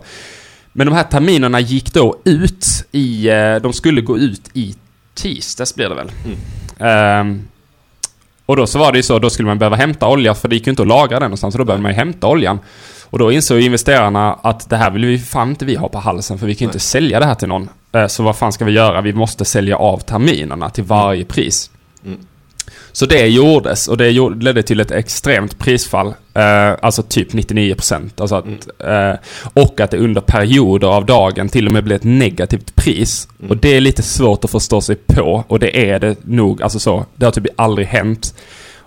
Men 0.73 0.87
de 0.87 0.93
här 0.95 1.03
terminerna 1.03 1.59
gick 1.59 1.93
då 1.93 2.15
ut 2.25 2.65
i... 2.91 3.29
eh, 3.29 3.55
De 3.55 3.73
skulle 3.73 4.01
gå 4.01 4.17
ut 4.17 4.41
i 4.53 4.75
tisdags 5.13 5.75
blir 5.75 5.89
det 5.89 5.95
väl. 5.95 6.11
Ehm, 6.79 7.47
och 8.45 8.55
då 8.55 8.67
så 8.67 8.79
var 8.79 8.91
det 8.91 8.97
ju 8.97 9.03
så, 9.03 9.19
då 9.19 9.29
skulle 9.29 9.47
man 9.47 9.59
behöva 9.59 9.75
hämta 9.75 10.07
olja 10.07 10.33
för 10.35 10.47
det 10.47 10.55
gick 10.55 10.67
ju 10.67 10.69
inte 10.69 10.81
att 10.81 10.87
lagra 10.87 11.19
den 11.19 11.21
någonstans. 11.29 11.53
Så 11.53 11.57
då 11.57 11.65
behövde 11.65 11.83
man 11.83 11.91
ju 11.91 11.95
hämta 11.97 12.27
oljan. 12.27 12.59
Och 13.11 13.19
då 13.19 13.31
insåg 13.31 13.59
investerarna 13.59 14.33
att 14.33 14.69
det 14.69 14.77
här 14.77 14.91
vill 14.91 15.05
vi 15.05 15.19
fan 15.19 15.49
inte 15.49 15.65
vi 15.65 15.75
ha 15.75 15.89
på 15.89 15.97
halsen 15.99 16.37
för 16.39 16.47
vi 16.47 16.55
kan 16.55 16.65
ju 16.65 16.69
inte 16.69 16.79
sälja 16.79 17.19
det 17.19 17.25
här 17.25 17.35
till 17.35 17.47
någon. 17.47 17.69
Eh, 17.91 18.07
Så 18.07 18.23
vad 18.23 18.35
fan 18.35 18.51
ska 18.53 18.65
vi 18.65 18.71
göra? 18.71 19.01
Vi 19.01 19.13
måste 19.13 19.45
sälja 19.45 19.77
av 19.77 19.97
terminerna 19.97 20.69
till 20.69 20.83
varje 20.83 21.25
pris. 21.25 21.71
Mm. 22.05 22.17
Så 22.91 23.05
det 23.05 23.27
gjordes 23.27 23.87
och 23.87 23.97
det 23.97 24.11
ledde 24.35 24.63
till 24.63 24.79
ett 24.79 24.91
extremt 24.91 25.59
prisfall. 25.59 26.07
Eh, 26.33 26.71
alltså 26.81 27.03
typ 27.03 27.33
99%. 27.33 28.21
Alltså 28.21 28.35
att, 28.35 28.45
Mm. 28.45 29.09
eh, 29.11 29.17
och 29.53 29.79
att 29.79 29.91
det 29.91 29.97
under 29.97 30.21
perioder 30.21 30.87
av 30.87 31.05
dagen 31.05 31.49
till 31.49 31.67
och 31.67 31.71
med 31.73 31.83
blev 31.83 31.95
ett 31.95 32.03
negativt 32.03 32.75
pris. 32.75 33.27
Mm. 33.39 33.51
Och 33.51 33.57
det 33.57 33.69
är 33.69 33.81
lite 33.81 34.01
svårt 34.01 34.45
att 34.45 34.51
förstå 34.51 34.81
sig 34.81 34.95
på. 34.95 35.43
Och 35.47 35.59
det 35.59 35.89
är 35.91 35.99
det 35.99 36.15
nog. 36.25 36.61
Alltså 36.63 36.79
så. 36.79 37.05
Det 37.15 37.25
har 37.25 37.31
typ 37.31 37.45
aldrig 37.55 37.87
hänt. 37.87 38.35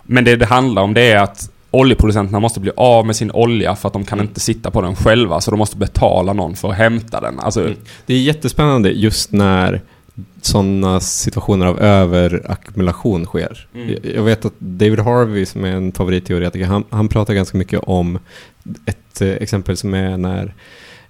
Men 0.03 0.23
det 0.23 0.35
det 0.35 0.45
handlar 0.45 0.81
om 0.81 0.93
det 0.93 1.01
är 1.11 1.17
att 1.17 1.49
oljeproducenterna 1.73 2.39
måste 2.39 2.59
bli 2.59 2.71
av 2.77 3.05
med 3.05 3.15
sin 3.15 3.31
olja 3.31 3.75
för 3.75 3.87
att 3.87 3.93
de 3.93 4.03
kan 4.05 4.19
Mm. 4.19 4.27
inte 4.29 4.39
sitta 4.39 4.71
på 4.71 4.81
den 4.81 4.95
själva. 4.95 5.41
Så 5.41 5.51
de 5.51 5.57
måste 5.57 5.77
betala 5.77 6.33
någon 6.33 6.55
för 6.55 6.69
att 6.69 6.75
hämta 6.77 7.21
den. 7.21 7.39
Alltså, 7.39 7.61
Mm. 7.61 7.73
Det 8.05 8.13
är 8.13 8.19
jättespännande 8.21 8.89
just 8.89 9.31
när 9.31 9.81
sådana 10.41 10.99
situationer 10.99 11.65
av 11.65 11.79
överackumulation 11.79 13.25
sker. 13.25 13.67
Mm. 13.75 13.95
Jag- 14.15 14.23
vet 14.23 14.45
att 14.45 14.53
David 14.59 14.99
Harvey 14.99 15.45
som 15.45 15.63
är 15.65 15.71
en 15.75 15.91
favoritteoretiker, 15.91 16.65
han, 16.65 16.83
han 16.89 17.07
pratar 17.07 17.33
ganska 17.33 17.57
mycket 17.57 17.79
om 17.83 18.19
ett 18.85 19.21
eh, 19.21 19.29
exempel 19.29 19.77
som 19.77 19.93
är 19.93 20.17
när 20.17 20.53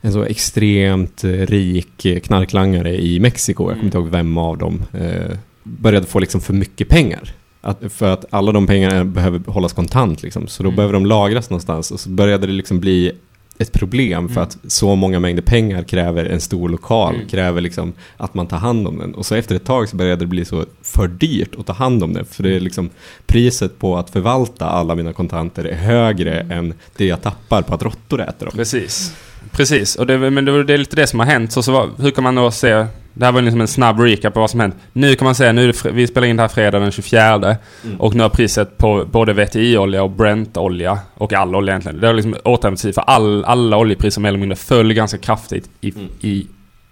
en 0.02 0.14
så 0.14 0.24
extremt 0.24 1.24
eh, 1.24 1.30
rik 1.30 2.08
knarklangare 2.24 3.02
i 3.02 3.20
Mexiko, 3.20 3.64
jag 3.64 3.72
kommer 3.72 3.86
inte 3.86 3.98
ihåg 3.98 4.10
vem 4.10 4.38
av 4.38 4.58
dem, 4.58 4.82
eh, 4.94 5.38
började 5.64 6.06
få 6.08 6.20
liksom 6.20 6.42
för 6.42 6.54
mycket 6.54 6.90
pengar. 6.90 7.34
Att, 7.65 7.79
för 7.89 8.13
att 8.13 8.25
alla 8.29 8.51
de 8.51 8.67
pengarna 8.67 9.05
behöver 9.05 9.41
hållas 9.48 9.74
kontant 9.74 10.24
liksom, 10.24 10.48
så 10.48 10.63
då 10.63 10.70
Mm. 10.70 10.75
behöver 10.75 10.93
de 10.93 11.05
lagras 11.05 11.50
någonstans 11.50 11.91
och 11.91 12.00
så 12.00 12.10
började 12.10 12.48
det 12.48 12.53
liksom 12.53 12.79
bli 12.79 13.12
ett 13.58 13.72
problem 13.72 14.27
för 14.29 14.36
Mm. 14.36 14.43
att 14.43 14.58
så 14.72 14.96
många 14.96 15.20
mängder 15.20 15.41
pengar 15.41 15.84
kräver 15.84 16.25
en 16.25 16.41
stor 16.41 16.70
lokal, 16.70 17.15
Mm. 17.15 17.27
kräver 17.27 17.62
liksom 17.62 17.93
att 18.17 18.34
man 18.34 18.48
tar 18.48 18.58
hand 18.58 18.88
om 18.88 18.98
den. 18.98 19.15
Och 19.15 19.25
så 19.25 19.36
efter 19.36 19.55
ett 19.55 19.65
tag 19.65 19.89
så 19.89 19.96
började 19.96 20.20
det 20.20 20.27
bli 20.27 20.46
så 20.46 20.65
för 20.82 21.08
dyrt 21.08 21.55
att 21.60 21.65
ta 21.65 21.74
hand 21.74 22.03
om 22.03 22.13
den. 22.13 22.25
För 22.25 22.43
det 22.43 22.55
är 22.55 22.60
liksom 22.60 22.89
priset 23.25 23.79
på 23.79 23.98
att 23.98 24.10
förvalta 24.10 24.65
alla 24.65 24.96
mina 24.96 25.13
kontanter 25.13 25.63
är 25.65 25.75
högre 25.75 26.39
än 26.39 26.74
det 26.98 27.05
jag 27.05 27.22
tappar 27.22 27.62
på 27.62 27.74
att 27.75 27.84
råttor 27.84 28.22
äter 28.22 28.46
dem. 28.46 28.53
Precis. 28.55 29.15
Precis, 29.51 29.96
och 29.96 30.08
det, 30.08 30.17
men 30.29 30.46
det, 30.46 30.63
det 30.63 30.74
är 30.74 30.77
lite 30.77 30.96
det 30.96 31.08
som 31.08 31.20
har 31.20 31.27
hänt. 31.27 31.51
Så, 31.51 31.63
så 31.63 31.89
hur 31.98 32.12
kan 32.12 32.24
man 32.24 32.36
då 32.36 32.51
se... 32.51 32.86
Det 33.13 33.25
här 33.25 33.32
var 33.32 33.41
liksom 33.41 33.62
en 33.62 33.67
snabb 33.67 34.00
recap 34.00 34.34
på 34.34 34.39
vad 34.39 34.50
som 34.50 34.60
hänt. 34.60 34.75
Nu 34.93 35.15
kan 35.15 35.25
man 35.25 35.36
säga, 35.36 35.51
nu 35.51 35.72
det, 35.72 35.91
vi 35.91 36.08
spelar 36.08 36.27
in 36.27 36.36
det 36.36 36.43
här 36.43 36.48
fredag 36.48 36.79
den 36.79 36.91
24 36.91 37.36
Mm. 37.36 38.01
och 38.01 38.15
nu 38.15 38.24
har 38.24 38.29
priset 38.29 38.77
på 38.77 39.05
både 39.12 39.34
VTI-olja 39.34 40.03
och 40.03 40.10
Brent-olja 40.12 41.00
och 41.13 41.34
all 41.34 41.55
olja 41.55 41.72
egentligen. 41.74 42.00
Det 42.00 42.08
har 42.08 42.13
liksom 42.13 42.36
återhämtat 42.43 42.79
sig 42.79 42.93
för 42.93 43.01
all, 43.01 43.46
alla 43.46 43.77
oljepriser 43.77 44.22
mer 44.22 44.29
eller 44.29 44.39
mindre 44.39 44.55
föll 44.55 44.93
ganska 44.93 45.17
kraftigt 45.17 45.70
i, 45.82 45.91
Mm. 45.96 46.08
i 46.22 46.48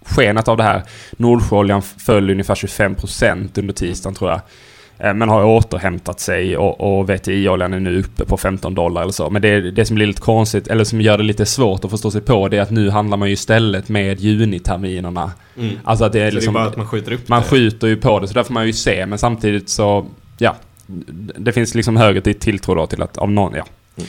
skenet 0.06 0.48
av 0.48 0.56
det 0.56 0.62
här. 0.62 0.82
Nordsjöoljan 1.16 1.82
föll 1.82 2.30
ungefär 2.30 2.54
25% 2.54 3.58
under 3.58 3.74
tisdagen 3.74 4.14
tror 4.14 4.30
jag. 4.30 4.40
Eh, 5.02 5.14
Men 5.14 5.28
har 5.28 5.44
återhämtat 5.44 6.20
sig 6.20 6.56
och, 6.56 6.98
och 6.98 7.10
VTI-oljan 7.10 7.72
är 7.74 7.80
nu 7.80 7.98
uppe 8.00 8.24
på 8.24 8.36
15 8.36 8.74
dollar 8.74 9.02
eller 9.02 9.12
så. 9.12 9.30
Men 9.30 9.42
det, 9.42 9.70
det 9.70 9.84
som 9.84 9.94
blir 9.96 10.06
lite 10.06 10.20
konstigt, 10.20 10.68
eller 10.68 10.84
som 10.84 11.00
gör 11.00 11.18
det 11.18 11.24
lite 11.24 11.46
svårt 11.46 11.84
att 11.84 11.90
förstå 11.90 12.10
sig 12.10 12.20
på, 12.20 12.48
det 12.48 12.56
är 12.56 12.62
att 12.62 12.70
nu 12.70 12.90
handlar 12.90 13.16
man 13.16 13.28
ju 13.28 13.34
istället 13.34 13.88
med 13.88 14.20
juniterminerna. 14.20 15.32
Mm. 15.58 15.78
Alltså 15.84 16.04
att 16.04 16.12
det 16.12 16.20
är 16.20 16.22
Så 16.22 16.30
det 16.30 16.32
är 16.32 16.34
liksom... 16.34 16.54
bara 16.54 16.64
att 16.64 16.76
man 16.76 16.86
skjuter 16.86 17.12
upp 17.12 17.28
Man 17.28 17.42
det. 17.42 17.48
skjuter 17.48 17.86
ju 17.86 17.96
på 17.96 18.20
det, 18.20 18.28
så 18.28 18.34
där 18.34 18.42
får 18.42 18.54
man 18.54 18.66
ju 18.66 18.72
se. 18.72 19.06
Men 19.06 19.18
samtidigt 19.18 19.68
så, 19.68 20.06
ja. 20.38 20.56
Det 21.36 21.52
finns 21.52 21.74
liksom 21.74 21.96
högre 21.96 22.20
till- 22.20 22.38
tilltro 22.38 22.74
då 22.74 22.86
till 22.86 23.02
att, 23.02 23.18
av 23.18 23.30
någon, 23.30 23.54
ja. 23.54 23.64
Mm. 23.96 24.08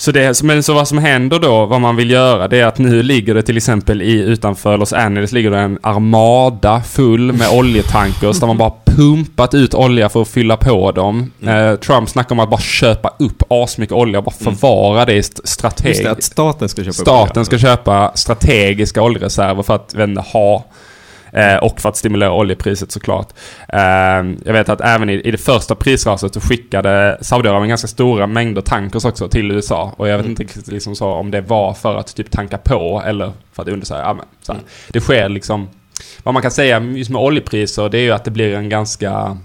Så, 0.00 0.12
det, 0.12 0.42
men 0.42 0.62
så 0.62 0.72
vad 0.74 0.88
som 0.88 0.98
händer 0.98 1.38
då, 1.38 1.66
vad 1.66 1.80
man 1.80 1.96
vill 1.96 2.10
göra, 2.10 2.48
det 2.48 2.60
är 2.60 2.66
att 2.66 2.78
nu 2.78 3.02
ligger 3.02 3.34
det 3.34 3.42
till 3.42 3.56
exempel 3.56 4.02
i, 4.02 4.12
utanför 4.22 4.76
Los 4.78 4.92
Angeles 4.92 5.32
ligger 5.32 5.50
det 5.50 5.58
en 5.58 5.78
armada 5.82 6.82
full 6.82 7.32
med 7.32 7.48
oljetankers 7.52 8.40
där 8.40 8.46
man 8.46 8.58
bara 8.58 8.72
pumpat 8.84 9.54
ut 9.54 9.74
olja 9.74 10.08
för 10.08 10.22
att 10.22 10.28
fylla 10.28 10.56
på 10.56 10.92
dem. 10.92 11.32
Mm. 11.42 11.66
Eh, 11.70 11.76
Trump 11.76 12.08
snackar 12.08 12.34
om 12.34 12.40
att 12.40 12.50
bara 12.50 12.60
köpa 12.60 13.10
upp 13.18 13.42
asmycket 13.48 13.92
olja 13.96 14.18
och 14.18 14.24
bara 14.24 14.34
Mm. 14.40 14.56
förvara 14.56 15.04
det 15.04 15.14
i 15.14 15.18
st- 15.18 15.40
Just 15.40 15.42
det, 15.42 15.48
strategiskt. 15.50 16.06
att 16.06 16.22
staten 16.22 16.68
ska 16.68 16.82
köpa 16.84 16.92
Staten 16.92 17.44
ska 17.44 17.58
köpa 17.58 18.12
strategiska 18.14 19.02
oljereserver 19.02 19.62
för 19.62 19.74
att 19.74 19.94
vända 19.94 20.20
ha. 20.22 20.64
Eh, 21.32 21.56
och 21.56 21.80
för 21.80 21.88
att 21.88 21.96
stimulera 21.96 22.32
oljepriset 22.32 22.92
såklart. 22.92 23.28
Eh, 23.68 23.80
jag 24.44 24.52
vet 24.52 24.68
att 24.68 24.80
även 24.80 25.10
i, 25.10 25.14
i 25.14 25.30
det 25.30 25.38
första 25.38 25.74
prisraset 25.74 26.34
så 26.34 26.40
skickade 26.40 27.18
Saudiarabien 27.20 27.68
ganska 27.68 27.88
stora 27.88 28.26
mängder 28.26 28.62
tankers 28.62 29.04
också 29.04 29.28
till 29.28 29.50
USA. 29.50 29.92
Och 29.96 30.08
jag 30.08 30.16
vet 30.16 30.26
Mm. 30.26 30.42
inte 30.42 30.70
liksom 30.70 30.96
så 30.96 31.06
om 31.08 31.30
det 31.30 31.40
var 31.40 31.74
för 31.74 31.96
att 31.96 32.16
typ 32.16 32.30
tanka 32.30 32.58
på 32.58 33.02
eller 33.06 33.32
för 33.52 33.62
att 33.62 33.68
undersöka. 33.68 34.00
Ja, 34.00 34.14
men, 34.14 34.24
så. 34.42 34.52
Mm. 34.52 34.64
Det 34.88 35.00
sker 35.00 35.28
liksom... 35.28 35.68
Vad 36.22 36.34
man 36.34 36.42
kan 36.42 36.50
säga 36.50 36.80
just 36.80 37.10
med 37.10 37.22
oljepriser 37.22 37.88
det 37.88 37.98
är 37.98 38.02
ju 38.02 38.10
att 38.12 38.24
det 38.24 38.30
blir 38.30 38.54
en 38.54 38.68
ganska... 38.68 39.36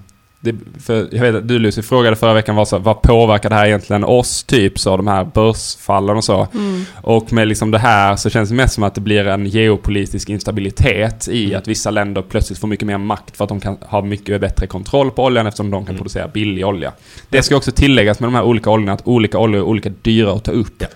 Det, 0.45 0.55
för 0.85 1.07
jag 1.11 1.21
vet 1.21 1.35
att 1.35 1.47
du 1.47 1.59
Lucy 1.59 1.81
frågade 1.81 2.15
förra 2.15 2.33
veckan 2.33 2.55
var 2.55 2.65
så, 2.65 2.77
vad 2.79 3.01
påverkar 3.01 3.49
det 3.49 3.55
här 3.55 3.65
egentligen 3.65 4.03
oss? 4.03 4.43
Typ 4.43 4.79
så 4.79 4.97
de 4.97 5.07
här 5.07 5.23
börsfallen 5.33 6.17
och 6.17 6.23
så. 6.23 6.47
Mm. 6.53 6.85
Och 7.01 7.33
med 7.33 7.47
liksom 7.47 7.71
det 7.71 7.77
här 7.79 8.15
så 8.15 8.29
känns 8.29 8.49
det 8.49 8.55
mest 8.55 8.73
som 8.73 8.83
att 8.83 8.95
det 8.95 9.01
blir 9.01 9.27
en 9.27 9.45
geopolitisk 9.45 10.29
instabilitet 10.29 11.27
i 11.27 11.45
Mm. 11.45 11.57
att 11.57 11.67
vissa 11.67 11.91
länder 11.91 12.21
plötsligt 12.21 12.59
får 12.59 12.67
mycket 12.67 12.87
mer 12.87 12.97
makt 12.97 13.37
för 13.37 13.43
att 13.45 13.49
de 13.49 13.59
kan 13.59 13.77
ha 13.81 14.01
mycket 14.01 14.41
bättre 14.41 14.67
kontroll 14.67 15.11
på 15.11 15.23
oljan 15.23 15.47
eftersom 15.47 15.71
de 15.71 15.85
kan 15.85 15.89
Mm. 15.89 15.97
producera 15.97 16.27
billig 16.27 16.65
olja. 16.65 16.91
Det 17.29 17.41
ska 17.43 17.55
också 17.55 17.71
tilläggas 17.71 18.19
med 18.19 18.27
de 18.27 18.35
här 18.35 18.43
olika 18.43 18.69
oljorna 18.69 18.93
att 18.93 19.07
olika 19.07 19.37
oljor 19.39 19.57
är 19.61 19.65
olika 19.65 19.89
dyra 20.01 20.31
att 20.33 20.43
ta 20.43 20.51
upp. 20.51 20.75
Ja. 20.79 20.87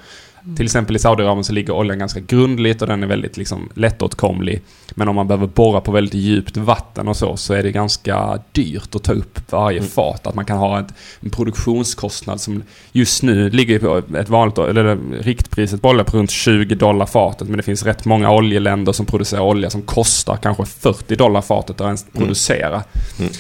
Till 0.56 0.66
exempel 0.66 0.96
i 0.96 1.00
Saudiarabien 1.00 1.44
så 1.44 1.54
ligger 1.54 1.74
oljan 1.74 2.00
ganska 2.00 2.20
grundligt 2.20 2.82
och 2.82 2.88
den 2.88 3.04
är 3.04 3.08
väldigt 3.08 3.38
liksom 3.38 3.70
lättåtkomlig. 3.74 4.62
Men 4.96 5.08
om 5.08 5.16
man 5.16 5.28
behöver 5.28 5.48
borra 5.48 5.82
på 5.82 5.92
väldigt 5.92 6.14
djupt 6.14 6.58
vatten 6.58 7.08
och 7.08 7.18
så, 7.18 7.38
så 7.38 7.54
är 7.54 7.64
det 7.64 7.72
ganska 7.72 8.40
dyrt 8.52 8.96
att 8.96 9.04
ta 9.04 9.12
upp 9.14 9.52
varje 9.52 9.78
Mm. 9.78 9.90
fat. 9.90 10.28
Att 10.28 10.36
man 10.36 10.46
kan 10.46 10.58
ha 10.58 10.80
ett, 10.80 10.94
en 11.20 11.30
produktionskostnad 11.30 12.42
som 12.42 12.64
just 12.92 13.24
nu 13.24 13.50
ligger 13.50 13.80
på 13.80 14.18
ett 14.18 14.30
vanligt, 14.30 14.58
eller 14.58 14.98
riktpriset 15.24 15.82
på 15.82 15.90
olja 15.90 16.04
på 16.04 16.18
runt 16.18 16.32
20 16.32 16.76
dollar 16.76 17.06
fatet. 17.06 17.48
Men 17.48 17.58
det 17.58 17.64
finns 17.64 17.84
rätt 17.84 18.06
många 18.06 18.32
oljeländer 18.32 18.92
som 18.94 19.06
producerar 19.06 19.42
olja 19.42 19.70
som 19.70 19.82
kostar 19.82 20.36
kanske 20.38 20.66
40 20.66 21.16
dollar 21.16 21.42
fatet 21.42 21.82
att 21.82 21.86
ens 21.86 22.04
Mm. 22.04 22.12
producera. 22.22 22.84
Mm. 23.20 23.32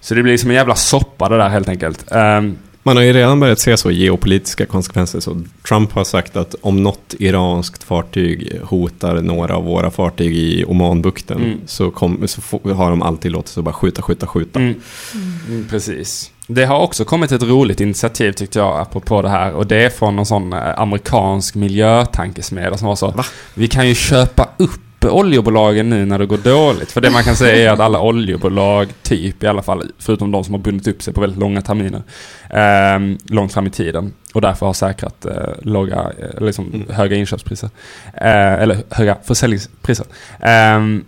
Så 0.00 0.14
det 0.14 0.22
blir 0.22 0.38
som 0.38 0.50
en 0.50 0.56
jävla 0.56 0.74
soppa 0.74 1.28
det 1.28 1.36
där 1.36 1.48
helt 1.48 1.68
enkelt. 1.68 2.12
Ehm, 2.12 2.56
Man 2.86 2.96
har 2.96 3.04
ju 3.04 3.12
redan 3.12 3.40
börjat 3.40 3.58
se 3.58 3.76
så 3.76 3.90
geopolitiska 3.90 4.66
konsekvenser. 4.66 5.20
Så 5.20 5.42
Trump 5.68 5.92
har 5.92 6.04
sagt 6.04 6.36
att 6.36 6.54
om 6.60 6.82
något 6.82 7.14
iranskt 7.18 7.82
fartyg 7.82 8.60
hotar 8.62 9.22
några 9.22 9.56
av 9.56 9.64
våra 9.64 9.90
fartyg 9.90 10.36
i 10.36 10.64
Omanbukten 10.64 11.36
Mm. 11.36 11.58
så, 11.66 11.90
kom, 11.90 12.28
så 12.28 12.40
har 12.74 12.90
de 12.90 13.02
alltid 13.02 13.32
låtit 13.32 13.48
sig 13.48 13.62
bara 13.62 13.72
skjuta, 13.72 14.02
skjuta, 14.02 14.26
skjuta. 14.26 14.58
Mm. 14.60 14.74
Mm, 15.48 15.66
precis. 15.70 16.30
Det 16.46 16.64
har 16.64 16.80
också 16.80 17.04
kommit 17.04 17.32
ett 17.32 17.42
roligt 17.42 17.80
initiativ 17.80 18.32
tyckte 18.32 18.58
jag 18.58 18.80
apropå 18.80 19.22
det 19.22 19.28
här 19.28 19.52
och 19.52 19.66
det 19.66 19.84
är 19.84 19.90
från 19.90 20.16
någon 20.16 20.26
sån 20.26 20.52
eh, 20.52 20.80
amerikansk 20.80 21.54
miljötankesmedja 21.54 22.76
som 22.78 22.88
var 22.88 22.96
så 22.96 23.10
Va? 23.10 23.24
Vi 23.54 23.68
kan 23.68 23.88
ju 23.88 23.94
köpa 23.94 24.48
upp 24.56 24.80
oljebolagen 25.10 25.90
nu 25.90 26.04
när 26.06 26.18
det 26.18 26.26
går 26.26 26.38
dåligt. 26.38 26.92
För 26.92 27.00
det 27.00 27.10
man 27.10 27.22
kan 27.24 27.36
säga 27.36 27.70
är 27.70 27.74
att 27.74 27.80
alla 27.80 28.00
oljebolag, 28.00 28.88
typ 29.02 29.42
i 29.42 29.46
alla 29.46 29.62
fall, 29.62 29.90
förutom 29.98 30.30
de 30.30 30.44
som 30.44 30.54
har 30.54 30.60
bundit 30.60 30.88
upp 30.88 31.02
sig 31.02 31.14
på 31.14 31.20
väldigt 31.20 31.38
långa 31.40 31.62
terminer, 31.62 32.02
eh, 32.50 33.16
långt 33.34 33.52
fram 33.52 33.66
i 33.66 33.70
tiden 33.70 34.12
och 34.34 34.40
därför 34.40 34.66
har 34.66 34.72
säkrat 34.72 35.24
eh, 35.26 35.32
låga, 35.62 35.94
eh, 35.96 36.44
liksom 36.44 36.66
Mm. 36.74 36.86
höga 36.90 37.16
inköpspriser. 37.16 37.70
Eh, 38.14 38.52
eller 38.62 38.76
höga 38.90 39.16
försäljningspriser. 39.24 40.06
Ehm, 40.40 41.04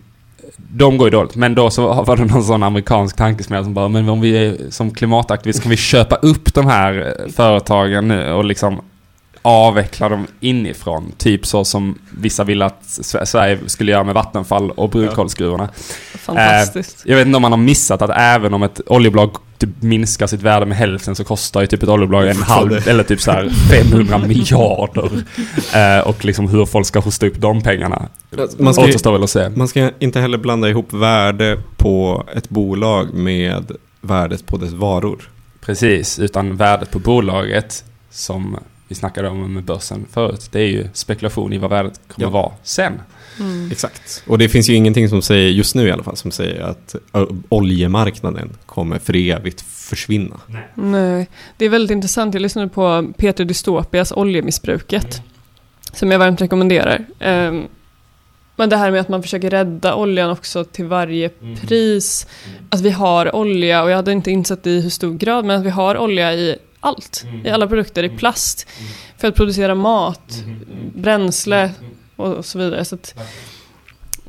de 0.57 0.99
går 0.99 1.07
ju 1.07 1.11
dåligt. 1.11 1.35
Men 1.37 1.55
då 1.55 1.71
så 1.71 2.03
var 2.03 2.17
det 2.17 2.25
någon 2.25 2.45
sån 2.45 2.63
amerikansk 2.63 3.17
tankesmedja 3.17 3.65
som 3.65 3.75
bara, 3.75 3.89
men 3.89 4.09
om 4.09 4.21
vi 4.21 4.47
är 4.47 4.57
som 4.71 4.91
klimataktivist 4.95 5.63
kan 5.63 5.71
vi 5.71 5.77
köpa 5.77 6.17
upp 6.17 6.55
de 6.55 6.67
här 6.67 7.15
eh, 7.27 7.33
företagen 7.33 8.09
nu 8.09 8.33
och 8.33 8.45
liksom 8.45 8.81
avveckla 9.49 10.09
dem 10.09 10.27
inifrån. 10.41 11.13
Typ 11.19 11.47
så 11.47 11.65
som 11.65 11.99
vissa 12.11 12.45
vill 12.45 12.63
att 12.63 12.83
Sve- 12.83 13.25
Sverige 13.25 13.59
skulle 13.67 13.93
göra 13.93 14.05
med 14.05 14.15
Vattenfall 14.15 14.71
och 14.71 14.91
brunkolsgruvorna. 14.91 15.69
Fantastiskt. 16.19 17.03
Jag 17.05 17.17
vet 17.17 17.27
inte 17.27 17.37
om 17.37 17.43
man 17.43 17.53
har 17.53 17.57
missat 17.59 18.03
att 18.03 18.11
även 18.15 18.55
om 18.55 18.63
ett 18.63 18.81
oljebolag 18.87 19.31
typ 19.59 19.83
minskar 19.83 20.27
sitt 20.27 20.43
värde 20.43 20.67
med 20.67 20.77
hälften 20.79 21.15
så 21.15 21.25
kostar 21.25 21.61
ju 21.61 21.67
typ 21.67 21.83
ett 21.83 21.89
oljebolag 21.89 22.29
en 22.29 22.43
halv 22.43 22.89
eller 22.89 23.05
typ 23.05 23.21
så 23.21 23.31
här 23.31 23.49
500 23.91 24.19
miljarder. 24.29 25.11
Eh, 25.75 26.07
och 26.09 26.25
liksom 26.25 26.49
hur 26.49 26.67
folk 26.67 26.87
ska 26.87 27.01
hosta 27.01 27.27
upp 27.27 27.41
de 27.41 27.63
pengarna 27.63 28.09
Man 28.59 28.75
ska, 28.75 28.85
återstår 28.85 29.13
väl 29.13 29.23
att 29.23 29.31
se. 29.31 29.49
man 29.49 29.69
ska 29.69 29.91
inte 29.99 30.21
heller 30.21 30.39
blanda 30.39 30.69
ihop 30.69 30.93
värde 30.93 31.59
på 31.77 32.25
ett 32.37 32.49
bolag 32.49 33.15
med 33.15 33.71
värdet 34.01 34.47
på 34.47 34.57
dess 34.57 34.73
varor. 34.73 35.31
Precis, 35.61 36.19
utan 36.19 36.57
värdet 36.57 36.91
på 36.91 36.99
bolaget 36.99 37.85
som 38.11 38.57
vi 38.89 38.95
snackade 38.95 39.29
om 39.29 39.55
med 39.55 39.65
börsen 39.65 40.07
förut. 40.11 40.49
Det 40.53 40.61
är 40.61 40.67
ju 40.67 40.89
spekulation 40.93 41.53
i 41.53 41.59
vad 41.59 41.71
värdet 41.71 42.01
kommer 42.09 42.27
Ja. 42.27 42.31
vara 42.31 42.53
sen. 42.63 42.93
Mm. 43.41 43.71
Exakt. 43.73 44.23
Och 44.27 44.39
det 44.39 44.49
finns 44.49 44.69
ju 44.71 44.75
ingenting 44.75 45.09
som 45.09 45.23
säger, 45.23 45.49
just 45.49 45.75
nu 45.75 45.89
i 45.89 45.91
alla 45.93 46.03
fall, 46.03 46.17
som 46.17 46.31
säger 46.31 46.61
att 46.63 46.95
oljemarknaden 47.49 48.51
kommer 48.67 48.99
för 48.99 49.17
evigt 49.17 49.61
försvinna. 49.61 50.37
Nej, 50.75 51.29
det 51.57 51.65
är 51.65 51.69
väldigt 51.69 51.91
intressant. 51.91 52.35
Jag 52.35 52.41
lyssnade 52.41 52.69
på 52.69 53.13
Peter 53.17 53.45
Dystopias 53.45 54.13
Oljemissbruket. 54.13 55.23
Som 55.93 56.11
jag 56.11 56.19
varmt 56.19 56.41
rekommenderar. 56.41 57.05
Ehm, 57.21 57.63
men 58.57 58.69
det 58.69 58.77
här 58.77 58.91
med 58.91 59.01
att 59.01 59.09
man 59.09 59.23
försöker 59.23 59.51
rädda 59.51 59.95
oljan 59.95 60.31
också 60.31 60.65
till 60.65 60.85
varje 60.85 61.31
pris. 61.69 62.27
Att 62.71 62.81
vi 62.81 62.91
har 62.91 63.35
olja, 63.37 63.83
och 63.83 63.91
jag 63.91 63.97
hade 63.97 64.13
inte 64.13 64.31
insett 64.31 64.67
i 64.67 64.81
hur 64.81 64.91
stor 64.91 65.15
grad, 65.15 65.45
men 65.45 65.61
att 65.61 65.67
vi 65.67 65.71
har 65.71 65.99
olja 65.99 66.35
i 66.35 66.57
allt. 66.81 67.25
I 67.45 67.51
alla 67.51 67.67
produkter, 67.67 68.03
i 68.03 68.09
plast. 68.09 68.67
För 69.19 69.29
att 69.29 69.35
producera 69.35 69.75
mat, 69.75 70.45
bränsle 70.95 71.71
och 72.17 72.45
så 72.45 72.59
vidare. 72.59 72.85
Så 72.85 72.95
att 72.95 73.15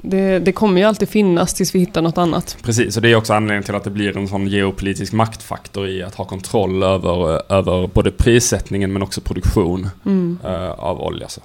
det, 0.01 0.39
det 0.39 0.51
kommer 0.51 0.81
ju 0.81 0.87
alltid 0.87 1.09
finnas 1.09 1.53
tills 1.53 1.75
vi 1.75 1.79
hittar 1.79 2.01
något 2.01 2.17
annat. 2.17 2.57
Precis, 2.63 2.95
och 2.95 3.01
det 3.01 3.11
är 3.11 3.15
också 3.15 3.33
anledningen 3.33 3.63
till 3.63 3.75
att 3.75 3.83
det 3.83 3.89
blir 3.89 4.17
en 4.17 4.27
sån 4.27 4.47
geopolitisk 4.47 5.13
maktfaktor 5.13 5.87
i 5.87 6.03
att 6.03 6.15
ha 6.15 6.25
kontroll 6.25 6.83
över, 6.83 7.41
över 7.53 7.87
både 7.87 8.11
prissättningen 8.11 8.93
men 8.93 9.01
också 9.01 9.21
produktion 9.21 9.89
Mm. 10.05 10.39
eh, 10.45 10.69
av 10.71 11.01
olja. 11.01 11.27
Så. 11.27 11.41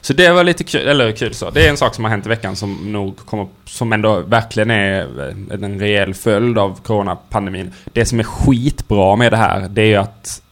så 0.00 0.12
det 0.12 0.32
var 0.32 0.44
lite 0.44 0.64
kul, 0.64 0.88
eller 0.88 1.12
kul 1.12 1.34
så. 1.34 1.50
Det 1.50 1.66
är 1.66 1.70
en 1.70 1.76
sak 1.76 1.94
som 1.94 2.04
har 2.04 2.10
hänt 2.10 2.26
i 2.26 2.28
veckan 2.28 2.56
som 2.56 2.92
nog 2.92 3.16
kommer, 3.16 3.46
som 3.64 3.92
ändå 3.92 4.20
verkligen 4.20 4.70
är 4.70 5.28
eh, 5.28 5.64
en 5.64 5.80
rejäl 5.80 6.14
följd 6.14 6.58
av 6.58 6.80
coronapandemin. 6.82 7.72
Det 7.92 8.04
som 8.04 8.20
är 8.20 8.24
skitbra 8.24 9.16
med 9.16 9.32
det 9.32 9.36
här, 9.36 9.68
det 9.68 9.82
är 9.82 9.86
ju 9.86 9.96
att 9.96 10.42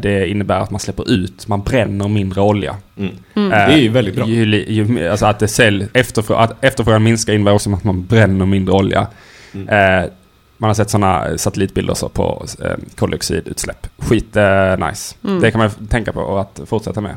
det 0.00 0.28
innebär 0.28 0.60
att 0.60 0.70
man 0.70 0.80
släpper 0.80 1.10
ut, 1.10 1.48
man 1.48 1.62
bränner 1.62 2.08
mindre 2.08 2.40
olja. 2.40 2.76
Mm. 2.96 3.12
Mm. 3.34 3.52
Eh, 3.52 3.58
Det 3.58 3.74
är 3.74 3.78
ju 3.78 3.88
väldigt 3.88 4.14
bra. 4.14 4.26
Ju, 4.26 4.64
ju, 4.68 5.08
alltså 5.08 5.26
att, 5.26 5.38
det 5.38 5.48
sälj, 5.48 5.86
efterfrå, 5.92 6.34
att 6.34 6.64
efterfrågan 6.64 7.02
minskar 7.02 7.32
innebär 7.32 7.52
också 7.52 7.72
att 7.72 7.84
man 7.84 8.06
bränner 8.06 8.46
mindre 8.46 8.74
olja. 8.74 9.06
Mm. 9.54 9.68
Eh, 9.68 10.10
man 10.58 10.68
har 10.68 10.74
sett 10.74 10.90
sådana 10.90 11.38
satellitbilder 11.38 11.94
så 11.94 12.08
på 12.08 12.46
eh, 12.62 12.70
koldioxidutsläpp. 12.96 13.86
Skit 13.98 14.36
eh, 14.36 14.88
nice. 14.88 15.14
Mm. 15.24 15.40
Det 15.40 15.50
kan 15.50 15.58
man 15.58 15.70
tänka 15.70 16.12
på 16.12 16.20
och 16.20 16.40
att 16.40 16.60
fortsätta 16.66 17.00
med. 17.00 17.16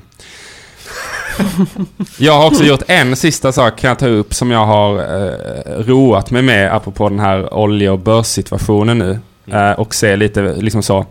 jag 2.18 2.34
har 2.34 2.48
också 2.48 2.64
gjort 2.64 2.84
en 2.88 3.16
sista 3.16 3.52
sak 3.52 3.80
kan 3.80 3.88
jag 3.88 4.00
ta 4.00 4.08
upp 4.08 4.34
som 4.34 4.52
jag 4.52 4.66
har 4.66 5.00
eh, 5.00 5.84
roat 5.84 6.32
mig 6.32 6.42
med 6.42 6.76
apropå 6.76 7.10
den 7.10 7.20
här 7.20 7.54
olje 7.54 7.90
och 7.90 8.00
börssituationen 8.00 8.98
nu. 8.98 9.20
Mm. 9.48 9.72
Eh, 9.72 9.80
och 9.80 9.96
se 9.96 10.16
lite 10.16 10.42
liksom 10.42 10.84
så. 10.84 11.06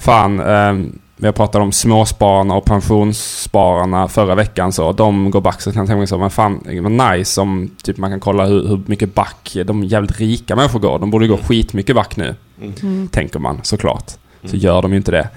Fan, 0.00 0.40
eh, 0.40 0.86
jag 1.16 1.34
pratade 1.34 1.64
om 1.64 1.72
småspararna 1.72 2.54
och 2.54 2.64
pensionsspararna 2.64 4.08
förra 4.08 4.34
veckan 4.34 4.72
så. 4.72 4.92
De 4.92 5.30
går 5.30 5.40
back 5.40 5.60
så 5.60 5.72
kan 5.72 5.80
jag 5.80 5.86
tänka 5.86 5.98
mig 5.98 6.06
så. 6.06 6.18
Men 6.18 6.30
fan, 6.30 6.60
vad 6.82 7.12
nice 7.12 7.40
om 7.40 7.70
typ 7.82 7.96
man 7.96 8.10
kan 8.10 8.20
kolla 8.20 8.46
hur, 8.46 8.68
hur 8.68 8.80
mycket 8.86 9.14
back 9.14 9.56
de 9.66 9.84
jävligt 9.84 10.20
rika 10.20 10.56
människor 10.56 10.78
går. 10.80 10.98
De 10.98 11.10
borde 11.10 11.26
gå 11.26 11.36
skitmycket 11.36 11.96
back 11.96 12.16
nu. 12.16 12.34
Mm. 12.82 13.08
Tänker 13.08 13.38
man 13.38 13.60
såklart. 13.62 14.10
Så 14.44 14.46
Mm. 14.48 14.58
gör 14.60 14.82
de 14.82 14.90
ju 14.90 14.96
inte 14.96 15.10
det. 15.10 15.28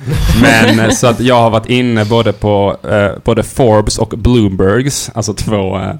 Men 0.41 0.79
eh, 0.79 0.89
så 0.89 1.08
att 1.08 1.20
jag 1.20 1.36
har 1.41 1.50
varit 1.50 1.70
inne 1.70 2.05
både 2.05 2.34
på 2.34 2.77
eh, 2.84 3.12
både 3.24 3.43
Forbes 3.43 3.98
och 3.98 4.10
Bloombergs. 4.10 5.12
Alltså 5.13 5.34
två... 5.34 5.77
Eh, 5.77 5.93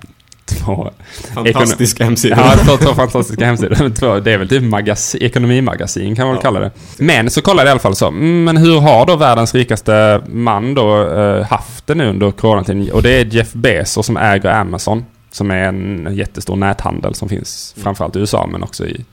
två 0.53 0.89
Fantastiska 1.33 2.03
hemsidor. 2.03 2.38
Ja, 2.38 2.53
två, 2.65 2.77
två 2.77 2.93
fantastiska 2.93 3.45
hemsidor. 3.45 3.89
Två, 3.89 4.19
det 4.19 4.33
är 4.33 4.38
väl 4.38 4.50
typ 4.50 4.63
magasi, 4.63 5.17
ekonomimagasin 5.25 6.15
kan 6.15 6.27
man 6.27 6.36
Ja. 6.36 6.41
kalla 6.41 6.60
det. 6.60 6.72
Men 6.98 7.29
så 7.29 7.41
kollade 7.41 7.62
jag 7.62 7.67
i 7.67 7.72
alla 7.72 7.79
fall 7.79 7.95
så. 7.95 8.07
mm, 8.07 8.43
Men 8.43 8.57
hur 8.57 8.79
har 8.79 9.05
då 9.05 9.15
världens 9.15 9.55
rikaste 9.55 10.22
man 10.27 10.74
då 10.74 11.07
eh, 11.12 11.43
haft 11.45 11.88
det 11.88 11.95
nu 11.95 12.10
under 12.10 12.31
coronatiden? 12.31 12.91
Och 12.91 13.01
det 13.03 13.10
är 13.22 13.25
Jeff 13.25 13.53
Bezos 13.53 14.05
som 14.05 14.17
äger 14.17 14.50
Amazon. 14.50 15.05
Som 15.31 15.51
är 15.51 15.55
en 15.63 16.07
jättestor 16.12 16.55
näthandel 16.55 17.15
som 17.15 17.29
finns 17.29 17.75
framförallt 17.83 18.15
i 18.15 18.19
USA 18.19 18.48
men 18.51 18.63
också 18.63 18.86
i 18.86 19.05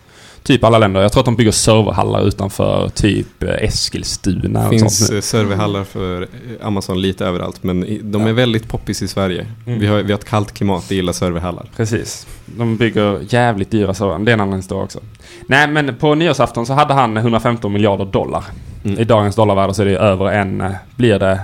typ 0.43 0.65
alla 0.65 0.79
länder. 0.79 1.01
Jag 1.03 1.13
tror 1.13 1.21
att 1.21 1.25
de 1.25 1.37
bygger 1.37 1.51
serverhallar 1.51 2.27
utanför 2.27 2.89
typ 2.89 3.43
eh, 3.43 3.49
Eskilstuna. 3.51 4.63
Det 4.63 4.79
finns 4.79 5.07
sånt. 5.07 5.25
serverhallar 5.25 5.85
för 5.85 6.23
eh, 6.23 6.67
Amazon 6.67 7.01
lite 7.01 7.27
överallt 7.27 7.63
men 7.63 7.99
de 8.03 8.27
är 8.27 8.33
väldigt 8.33 8.69
poppis 8.69 9.03
i 9.03 9.09
Sverige. 9.09 9.47
Mm. 9.67 9.79
Vi, 9.79 9.87
har, 9.87 10.03
vi 10.03 10.13
har 10.13 10.19
ett 10.19 10.25
kallt 10.25 10.53
klimat, 10.53 10.89
det 10.89 10.95
gillar 10.95 11.13
serverhallar. 11.13 11.67
Precis. 11.77 12.27
De 12.47 12.77
bygger 12.77 13.21
jävligt 13.29 13.71
dyra 13.71 13.95
servrar. 13.95 14.19
Det 14.19 14.31
är 14.31 14.35
en 14.35 14.41
annan 14.41 14.59
historia 14.59 14.85
också. 14.85 15.01
Nej, 15.47 15.69
men 15.69 15.97
på 15.97 16.15
nyårsafton 16.15 16.67
så 16.67 16.73
hade 16.73 16.95
han 16.95 17.17
115 17.17 17.73
miljarder 17.73 18.05
dollar. 18.05 18.45
Mm. 18.85 18.99
I 18.99 19.05
dagens 19.05 19.37
dollarvärde 19.37 19.75
så 19.75 19.83
är 19.83 19.87
det 19.87 19.97
över 19.97 20.27
en, 20.27 20.61
eh, 20.61 20.73
blir 20.97 21.19
det 21.19 21.41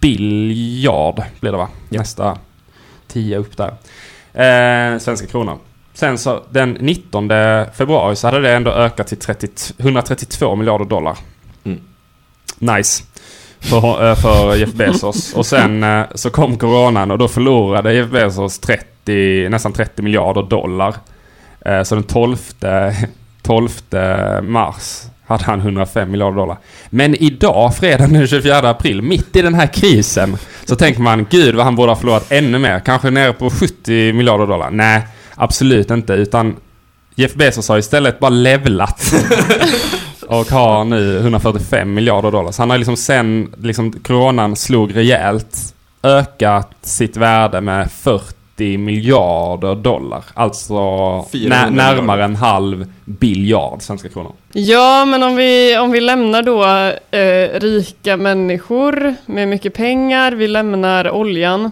biljard, 0.00 1.22
blir 1.40 1.52
det 1.52 1.58
va? 1.58 1.68
Ja. 1.88 2.00
Nästa 2.00 2.38
10 3.08 3.38
upp 3.38 3.56
där. 3.56 3.74
Eh, 4.32 4.98
svenska 4.98 5.26
kronor. 5.26 5.58
Sen 5.94 6.18
så 6.18 6.42
den 6.50 6.70
19 6.70 7.28
februari 7.74 8.16
så 8.16 8.26
hade 8.26 8.40
det 8.40 8.54
ändå 8.54 8.70
ökat 8.70 9.06
till 9.06 9.18
30, 9.18 9.48
132 9.78 10.56
miljarder 10.56 10.84
dollar. 10.84 11.18
Mm. 11.64 11.80
Nice. 12.58 13.04
För, 13.60 14.10
eh, 14.10 14.14
för 14.16 14.54
Jeff 14.56 14.72
Bezos. 14.72 15.32
Och 15.36 15.46
sen 15.46 15.82
eh, 15.82 16.02
så 16.14 16.30
kom 16.30 16.58
coronan 16.58 17.10
och 17.10 17.18
då 17.18 17.28
förlorade 17.28 17.94
Jeff 17.94 18.10
Bezos 18.10 18.58
30, 18.58 19.48
nästan 19.48 19.72
30 19.72 20.02
miljarder 20.02 20.42
dollar. 20.42 20.94
Eh, 21.66 21.82
Så 21.82 21.94
den 21.94 22.04
12, 22.04 22.36
12 23.42 23.68
mars 24.42 25.02
hade 25.26 25.44
han 25.44 25.60
105 25.60 26.10
miljarder 26.10 26.36
dollar. 26.36 26.56
Men 26.90 27.14
idag, 27.14 27.76
fredag 27.76 28.06
den 28.06 28.26
24 28.26 28.58
april, 28.58 29.02
mitt 29.02 29.36
i 29.36 29.42
den 29.42 29.54
här 29.54 29.66
krisen, 29.66 30.36
så 30.64 30.76
tänker 30.76 31.00
man 31.00 31.26
gud 31.30 31.54
vad 31.54 31.64
han 31.64 31.76
borde 31.76 31.90
ha 31.92 31.96
förlorat 31.96 32.32
ännu 32.32 32.58
mer. 32.58 32.80
Kanske 32.80 33.10
nere 33.10 33.32
på 33.32 33.50
70 33.50 34.12
miljarder 34.12 34.46
dollar. 34.46 34.70
Nej, 34.70 35.02
absolut 35.36 35.90
inte. 35.90 36.12
Utan 36.12 36.56
Jeff 37.14 37.34
Bezos 37.34 37.68
har 37.68 37.78
istället 37.78 38.18
bara 38.18 38.30
levlat. 38.30 39.12
och 40.26 40.46
har 40.46 40.84
nu 40.84 41.18
145 41.18 41.94
miljarder 41.94 42.30
dollar. 42.30 42.52
Så 42.52 42.62
han 42.62 42.70
har 42.70 42.78
liksom 42.78 42.96
sen 42.96 43.54
liksom, 43.62 43.92
coronan 43.92 44.56
slog 44.56 44.96
rejält 44.96 45.74
ökat 46.02 46.70
sitt 46.82 47.16
värde 47.16 47.60
med 47.60 47.90
40 47.92 48.78
miljarder 48.78 49.74
dollar. 49.74 50.24
Alltså 50.34 50.74
400 51.32 51.56
nä- 51.64 51.70
närmare 51.70 52.00
miljarder. 52.02 52.24
en 52.24 52.36
halv 52.36 52.86
biljard 53.04 53.82
svenska 53.82 54.08
kronor. 54.08 54.32
Ja, 54.52 55.04
men 55.04 55.22
om 55.22 55.36
vi, 55.36 55.78
om 55.78 55.90
vi 55.90 56.00
lämnar 56.00 56.42
då 56.42 56.64
eh, 57.18 57.60
rika 57.60 58.16
människor 58.16 59.14
med 59.26 59.48
mycket 59.48 59.74
pengar, 59.74 60.32
vi 60.32 60.48
lämnar 60.48 61.10
oljan, 61.10 61.70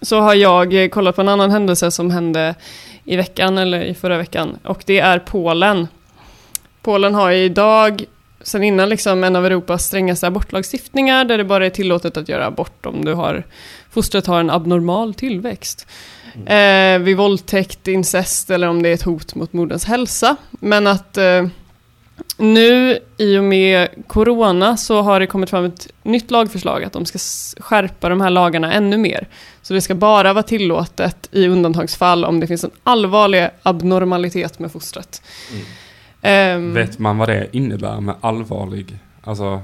så 0.00 0.20
har 0.20 0.34
jag 0.34 0.82
eh, 0.82 0.88
kollat 0.88 1.16
på 1.16 1.22
en 1.22 1.28
annan 1.28 1.50
händelse 1.50 1.90
som 1.90 2.10
hände 2.10 2.54
i 3.04 3.16
veckan, 3.16 3.58
eller 3.58 3.80
i 3.82 3.94
förra 3.94 4.18
veckan, 4.18 4.58
och 4.64 4.82
det 4.86 4.98
är 4.98 5.18
Polen. 5.18 5.88
Polen 6.82 7.14
har 7.14 7.30
idag, 7.30 8.04
sen 8.42 8.62
innan 8.64 8.88
liksom 8.88 9.24
en 9.24 9.36
av 9.36 9.46
Europas 9.46 9.84
strängaste 9.84 10.26
abortlagstiftningar, 10.26 11.24
där 11.24 11.38
det 11.38 11.44
bara 11.44 11.66
är 11.66 11.70
tillåtet 11.70 12.16
att 12.16 12.28
göra 12.28 12.46
abort 12.46 12.86
om 12.86 13.04
du 13.04 13.14
har, 13.14 13.44
fostret 13.90 14.26
har 14.26 14.40
en 14.40 14.50
abnormal 14.50 15.14
tillväxt. 15.14 15.86
Eh, 16.46 16.98
vid 16.98 17.16
våldtäkt, 17.16 17.88
incest 17.88 18.50
eller 18.50 18.68
om 18.68 18.82
det 18.82 18.88
är 18.88 18.94
ett 18.94 19.02
hot 19.02 19.34
mot 19.34 19.52
moderns 19.52 19.84
hälsa. 19.84 20.36
Men 20.50 20.86
att 20.86 21.16
eh, 21.16 21.46
nu 22.36 22.98
i 23.16 23.38
och 23.38 23.44
med 23.44 23.88
corona 24.06 24.76
så 24.76 25.02
har 25.02 25.20
det 25.20 25.26
kommit 25.26 25.50
fram 25.50 25.64
ett 25.64 25.88
nytt 26.02 26.30
lagförslag 26.30 26.84
att 26.84 26.92
de 26.92 27.04
ska 27.06 27.18
skärpa 27.62 28.08
de 28.08 28.20
här 28.20 28.30
lagarna 28.30 28.72
ännu 28.72 28.96
mer. 28.96 29.28
Så 29.62 29.74
det 29.74 29.80
ska 29.80 29.94
bara 29.94 30.32
vara 30.32 30.42
tillåtet 30.42 31.28
i 31.32 31.48
undantagsfall 31.48 32.24
om 32.24 32.40
det 32.40 32.46
finns 32.46 32.64
en 32.64 32.70
allvarlig 32.84 33.48
abnormalitet 33.62 34.58
med 34.58 34.72
fostret. 34.72 35.22
Ehm, 36.22 36.74
Vet 36.74 36.98
man 36.98 37.18
vad 37.18 37.28
det 37.28 37.46
innebär 37.52 38.00
med 38.00 38.14
allvarlig? 38.20 38.98
Alltså, 39.24 39.62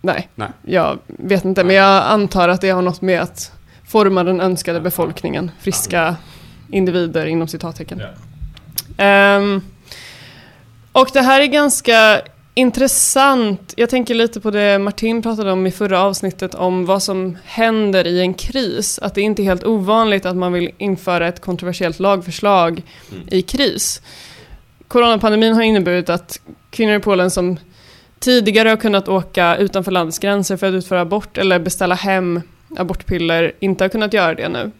nej, 0.00 0.28
Nej. 0.34 0.48
jag 0.62 0.98
vet 1.06 1.44
inte. 1.44 1.64
Men 1.64 1.76
jag 1.76 2.02
antar 2.04 2.48
att 2.48 2.60
det 2.60 2.70
har 2.70 2.82
något 2.82 3.00
med 3.00 3.20
att 3.20 3.52
forma 3.88 4.24
den 4.24 4.40
önskade 4.40 4.80
befolkningen. 4.80 5.50
Friska 5.60 6.16
individer 6.70 7.26
inom 7.26 7.48
citattecken. 7.48 8.02
Ehm, 8.96 9.62
och 10.92 11.08
det 11.12 11.20
här 11.20 11.40
är 11.40 11.46
ganska 11.46 12.22
intressant. 12.54 13.74
Jag 13.76 13.90
tänker 13.90 14.14
lite 14.14 14.40
på 14.40 14.50
det 14.50 14.78
Martin 14.78 15.22
pratade 15.22 15.52
om 15.52 15.66
i 15.66 15.70
förra 15.70 16.02
avsnittet 16.02 16.54
om 16.54 16.86
vad 16.86 17.02
som 17.02 17.38
händer 17.44 18.06
i 18.06 18.20
en 18.20 18.34
kris. 18.34 18.98
Att 19.02 19.14
det 19.14 19.20
inte 19.20 19.42
är 19.42 19.44
helt 19.44 19.64
ovanligt 19.64 20.26
att 20.26 20.36
man 20.36 20.52
vill 20.52 20.70
införa 20.78 21.28
ett 21.28 21.40
kontroversiellt 21.40 22.00
lagförslag 22.00 22.82
i 23.28 23.42
kris. 23.42 24.02
Coronapandemin 24.88 25.54
har 25.54 25.62
inneburit 25.62 26.10
att 26.10 26.40
kvinnor 26.70 26.94
i 26.94 27.00
Polen 27.00 27.30
som 27.30 27.56
tidigare 28.18 28.68
har 28.68 28.76
kunnat 28.76 29.08
åka 29.08 29.56
utanför 29.56 29.92
landets 29.92 30.18
gränser 30.18 30.56
för 30.56 30.66
att 30.66 30.74
utföra 30.74 31.00
abort 31.00 31.38
eller 31.38 31.58
beställa 31.58 31.94
hem 31.94 32.40
abortpiller 32.76 33.52
inte 33.60 33.84
har 33.84 33.88
kunnat 33.88 34.12
göra 34.12 34.34
det 34.34 34.48
nu. 34.48 34.70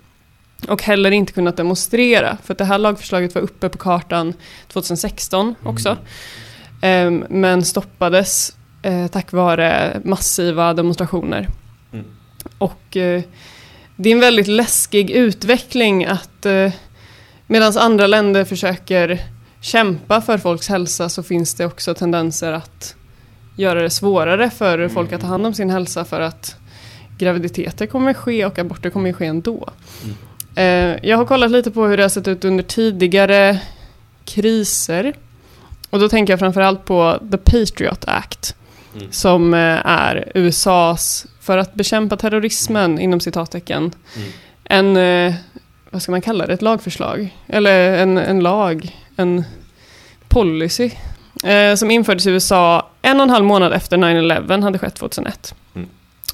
Och 0.68 0.82
heller 0.82 1.10
inte 1.10 1.32
kunnat 1.32 1.56
demonstrera, 1.56 2.36
för 2.44 2.54
att 2.54 2.58
det 2.58 2.64
här 2.64 2.78
lagförslaget 2.78 3.34
var 3.34 3.42
uppe 3.42 3.68
på 3.68 3.78
kartan 3.78 4.34
2016 4.68 5.54
också. 5.62 5.96
Ehm, 6.82 7.24
men 7.28 7.64
stoppades 7.64 8.56
eh, 8.82 9.06
tack 9.06 9.32
vare 9.32 10.00
massiva 10.04 10.74
demonstrationer. 10.74 11.48
Mm. 11.92 12.06
Och 12.58 12.96
eh, 12.96 13.22
det 13.96 14.08
är 14.08 14.12
en 14.12 14.20
väldigt 14.20 14.48
läskig 14.48 15.10
utveckling 15.10 16.04
att 16.04 16.46
eh, 16.46 16.72
medan 17.46 17.78
andra 17.78 18.06
länder 18.06 18.44
försöker 18.44 19.20
kämpa 19.60 20.20
för 20.20 20.38
folks 20.38 20.68
hälsa 20.68 21.08
så 21.08 21.22
finns 21.22 21.54
det 21.54 21.66
också 21.66 21.94
tendenser 21.94 22.52
att 22.52 22.94
göra 23.56 23.82
det 23.82 23.90
svårare 23.90 24.50
för 24.50 24.88
folk 24.88 25.12
att 25.12 25.20
ta 25.20 25.26
hand 25.26 25.46
om 25.46 25.54
sin 25.54 25.70
hälsa 25.70 26.04
för 26.04 26.20
att 26.20 26.56
graviditeter 27.18 27.86
kommer 27.86 28.14
ske 28.14 28.46
och 28.46 28.58
aborter 28.58 28.90
kommer 28.90 29.12
ske 29.12 29.26
ändå. 29.26 29.68
Eh, 30.04 30.29
jag 31.02 31.16
har 31.16 31.24
kollat 31.24 31.50
lite 31.50 31.70
på 31.70 31.86
hur 31.86 31.96
det 31.96 32.02
har 32.02 32.08
sett 32.08 32.28
ut 32.28 32.44
under 32.44 32.64
tidigare 32.64 33.58
kriser. 34.24 35.14
Och 35.90 36.00
då 36.00 36.08
tänker 36.08 36.32
jag 36.32 36.40
framförallt 36.40 36.84
på 36.84 37.18
The 37.30 37.36
Patriot 37.36 38.04
Act. 38.06 38.56
Mm. 38.96 39.12
Som 39.12 39.54
eh, 39.54 39.86
är 39.86 40.32
USAs, 40.34 41.26
för 41.40 41.58
att 41.58 41.74
bekämpa 41.74 42.16
terrorismen 42.16 42.98
inom 42.98 43.20
citattecken, 43.20 43.92
Mm. 44.16 44.28
en, 44.64 44.96
eh, 44.96 45.34
vad 45.90 46.02
ska 46.02 46.12
man 46.12 46.20
kalla 46.20 46.46
det, 46.46 46.52
ett 46.52 46.62
lagförslag? 46.62 47.36
Eller 47.46 47.98
en, 47.98 48.18
en 48.18 48.40
lag, 48.40 48.96
en 49.16 49.44
policy. 50.28 50.90
Eh, 51.44 51.74
som 51.74 51.90
infördes 51.90 52.26
i 52.26 52.30
USA 52.30 52.88
en 53.02 53.16
och 53.16 53.24
en 53.24 53.30
halv 53.30 53.44
månad 53.44 53.72
efter 53.72 53.96
9-11 53.96 54.62
hade 54.62 54.78
skett 54.78 54.94
2001. 54.94 55.54
Mm. 55.74 55.88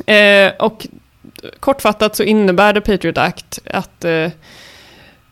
Eh, 0.06 0.52
och 0.58 0.86
kortfattat 1.60 2.16
så 2.16 2.22
innebär 2.22 2.72
The 2.72 2.80
Patriot 2.80 3.18
Act 3.18 3.58
att 3.70 4.04
eh, 4.04 4.30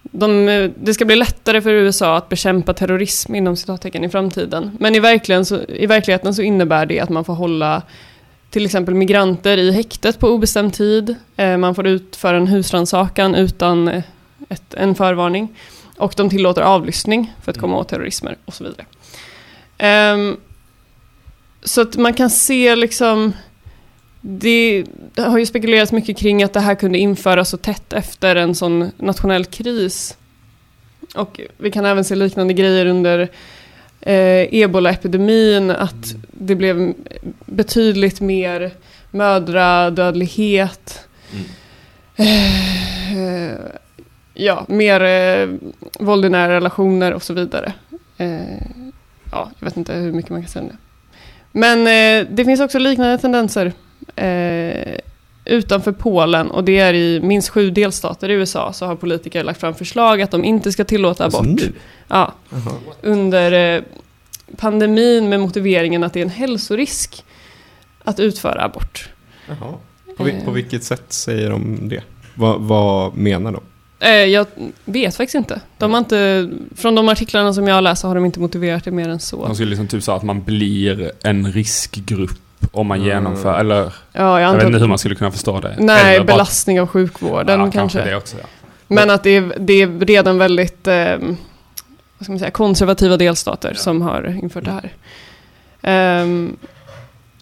de, 0.03 0.73
det 0.77 0.95
ska 0.95 1.05
bli 1.05 1.17
lättare 1.17 1.61
för 1.61 1.71
USA 1.71 2.17
att 2.17 2.29
bekämpa 2.29 2.75
terrorism 2.75 3.35
inom 3.35 3.57
citattecken 3.57 4.05
i 4.05 4.09
framtiden. 4.09 4.77
Men 4.81 4.95
i, 4.95 5.01
verkligen 5.01 5.45
så, 5.45 5.63
i 5.69 5.87
verkligheten 5.87 6.35
så 6.35 6.43
innebär 6.43 6.87
det 6.87 7.01
att 7.01 7.09
man 7.09 7.25
får 7.25 7.35
hålla 7.35 7.83
till 8.51 8.65
exempel 8.65 8.95
migranter 8.95 9.59
i 9.59 9.73
häktet 9.73 10.19
på 10.19 10.29
obestämd 10.29 10.75
tid. 10.75 11.15
Eh, 11.37 11.57
man 11.57 11.75
får 11.75 11.87
utföra 11.87 12.37
en 12.37 12.47
husrannsakan 12.47 13.35
utan 13.35 13.89
eh, 13.89 14.03
ett, 14.49 14.75
en 14.75 14.95
förvarning. 14.95 15.57
Och 15.97 16.15
de 16.17 16.31
tillåter 16.31 16.63
avlyssning 16.63 17.35
för 17.43 17.51
att 17.51 17.59
komma 17.59 17.77
åt 17.77 17.89
terrorismer 17.89 18.37
och 18.45 18.55
så 18.55 18.65
vidare. 18.65 18.87
Um, 20.13 20.37
så 21.63 21.81
att 21.81 21.97
man 21.97 22.15
kan 22.15 22.31
se 22.31 22.77
liksom 22.77 23.33
det, 24.27 24.85
har 25.17 25.39
ju 25.39 25.47
spekulerats 25.47 25.93
mycket 25.93 26.19
kring 26.19 26.43
att 26.43 26.53
det 26.53 26.61
här 26.61 26.75
kunde 26.75 26.99
införas 26.99 27.49
så 27.49 27.57
tätt 27.57 27.93
efter 27.93 28.37
en 28.37 28.55
sån 28.55 28.91
nationell 28.97 29.45
kris. 29.45 30.17
Och 31.15 31.41
vi 31.59 31.71
kan 31.71 31.85
även 31.85 32.05
se 32.05 32.15
liknande 32.15 32.55
grejer 32.55 32.87
under 32.87 33.21
eh, 34.01 34.55
ebola-epidemin, 34.55 35.71
att 35.71 36.15
det 36.31 36.55
blev 36.55 36.95
betydligt 37.47 38.21
mer 38.21 38.71
mödradödlighet. 39.11 41.09
Eh, 42.17 43.59
ja, 44.35 44.65
mer 44.69 45.01
eh, 45.01 45.49
våld 45.99 46.25
i 46.25 46.29
nära 46.29 46.55
relationer 46.55 47.13
och 47.13 47.23
så 47.23 47.35
vidare. 47.35 47.73
Eh, 48.17 48.43
ja, 49.31 49.51
jag 49.59 49.65
vet 49.65 49.77
inte 49.77 49.93
hur 49.93 50.13
mycket 50.13 50.31
man 50.31 50.43
kan 50.43 50.49
säga 50.49 50.63
om 50.63 50.69
det. 50.69 50.77
Men 51.53 51.79
eh, 51.79 52.29
det 52.31 52.45
finns 52.45 52.61
också 52.61 52.79
liknande 52.79 53.19
tendenser 53.19 53.73
eh, 54.17 54.99
utanför 55.45 55.93
Polen 55.93 56.51
och 56.51 56.65
det 56.65 56.79
är 56.79 56.95
i 56.95 57.21
minst 57.21 57.49
sju 57.49 57.71
delstater 57.71 58.29
i 58.29 58.33
USA 58.33 58.73
så 58.73 58.87
har 58.87 58.97
politiker 58.97 59.45
lagt 59.45 59.61
fram 59.61 59.75
förslag 59.75 60.23
att 60.23 60.31
de 60.31 60.45
inte 60.45 60.73
ska 60.73 60.85
tillåta 60.85 61.25
abort. 61.25 61.47
Alltså? 61.47 61.69
Ja, 62.09 62.35
Jaha. 62.51 62.73
under 63.03 63.77
eh, 63.77 63.83
pandemin 64.57 65.29
med 65.29 65.41
motiveringen 65.41 66.05
att 66.05 66.13
det 66.13 66.21
är 66.21 66.25
en 66.25 66.31
hälsorisk 66.31 67.25
att 68.05 68.21
utföra 68.21 68.65
abort. 68.65 69.09
Jaha. 69.49 69.75
På, 70.17 70.25
vi, 70.25 70.45
på 70.45 70.51
vilket 70.51 70.85
sätt 70.85 71.05
säger 71.13 71.51
de 71.51 71.89
det? 71.89 72.03
Vad, 72.35 72.61
vad 72.61 73.17
menar 73.17 73.53
de? 73.53 73.63
Eh, 74.01 74.11
jag 74.11 74.47
vet 74.85 75.17
faktiskt 75.17 75.35
inte. 75.35 75.61
De 75.79 75.93
har 75.93 75.99
inte. 75.99 76.51
Från 76.75 76.95
de 76.95 77.09
artiklarna 77.09 77.55
som 77.55 77.69
jag 77.69 77.99
så 77.99 78.09
har 78.09 78.15
de 78.15 78.25
inte 78.25 78.41
motiverat 78.41 78.85
det 78.85 78.91
mer 78.91 79.09
än 79.09 79.21
så. 79.21 79.47
De 79.47 79.55
skulle 79.55 79.71
liksom 79.71 79.89
typ 79.89 80.03
säga 80.03 80.17
att 80.17 80.23
man 80.23 80.43
blir 80.43 81.13
en 81.23 81.53
riskgrupp 81.53 82.44
om 82.73 82.87
man 82.87 83.03
genomför, 83.03 83.61
eller 83.61 83.77
Ja, 84.13 84.41
jag 84.41 84.41
jag 84.41 84.55
vet 84.57 84.67
inte 84.67 84.79
hur 84.79 84.87
man 84.89 84.99
skulle 84.99 85.15
kunna 85.15 85.31
förstå 85.31 85.61
det. 85.61 85.75
Nej, 85.79 86.15
Eller 86.17 86.25
bara- 86.25 86.33
belastning 86.35 86.81
av 86.81 86.87
sjukvården 86.87 87.61
ja, 87.61 87.71
kanske. 87.71 88.05
det 88.05 88.17
också, 88.17 88.37
ja. 88.41 88.47
Men 88.89 89.11
att 89.11 89.23
det 89.23 89.31
är, 89.31 89.53
det 89.59 89.73
är 89.83 90.07
redan 90.07 90.39
väldigt 90.39 90.87
eh, 90.87 91.17
vad 92.19 92.25
ska 92.27 92.33
man 92.33 92.39
säga, 92.39 92.51
konservativa 92.51 93.17
delstater 93.17 93.75
som 93.75 94.03
har 94.03 94.39
infört 94.43 94.65
det 94.65 94.71
här. 94.71 94.93
Ehm, 95.83 96.57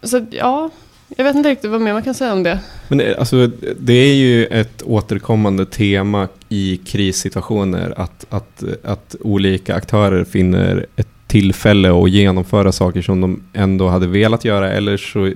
så 0.03 0.27
ja, 0.31 0.71
jag 1.17 1.25
vet 1.25 1.37
inte 1.37 1.51
riktigt 1.51 1.71
vad 1.71 1.81
mer 1.81 1.93
man 1.93 2.03
kan 2.03 2.15
säga 2.15 2.33
om 2.33 2.43
det. 2.43 2.59
Men 2.89 2.99
det, 2.99 3.17
alltså, 3.17 3.51
det 3.81 3.93
är 3.93 4.15
ju 4.15 4.47
ett 4.47 4.83
återkommande 4.83 5.67
tema 5.67 6.29
i 6.49 6.77
krissituationer 6.77 7.95
att, 7.97 8.27
att, 8.31 8.63
att 8.85 9.17
olika 9.21 9.75
aktörer 9.75 10.25
finner 10.25 10.87
ett 10.97 11.09
tillfälle 11.33 12.03
att 12.03 12.11
genomföra 12.11 12.73
saker 12.73 13.03
som 13.03 13.21
de 13.21 13.43
ändå 13.53 13.89
hade 13.89 14.07
velat 14.07 14.45
göra 14.45 14.71
eller 14.71 14.97
så 14.97 15.33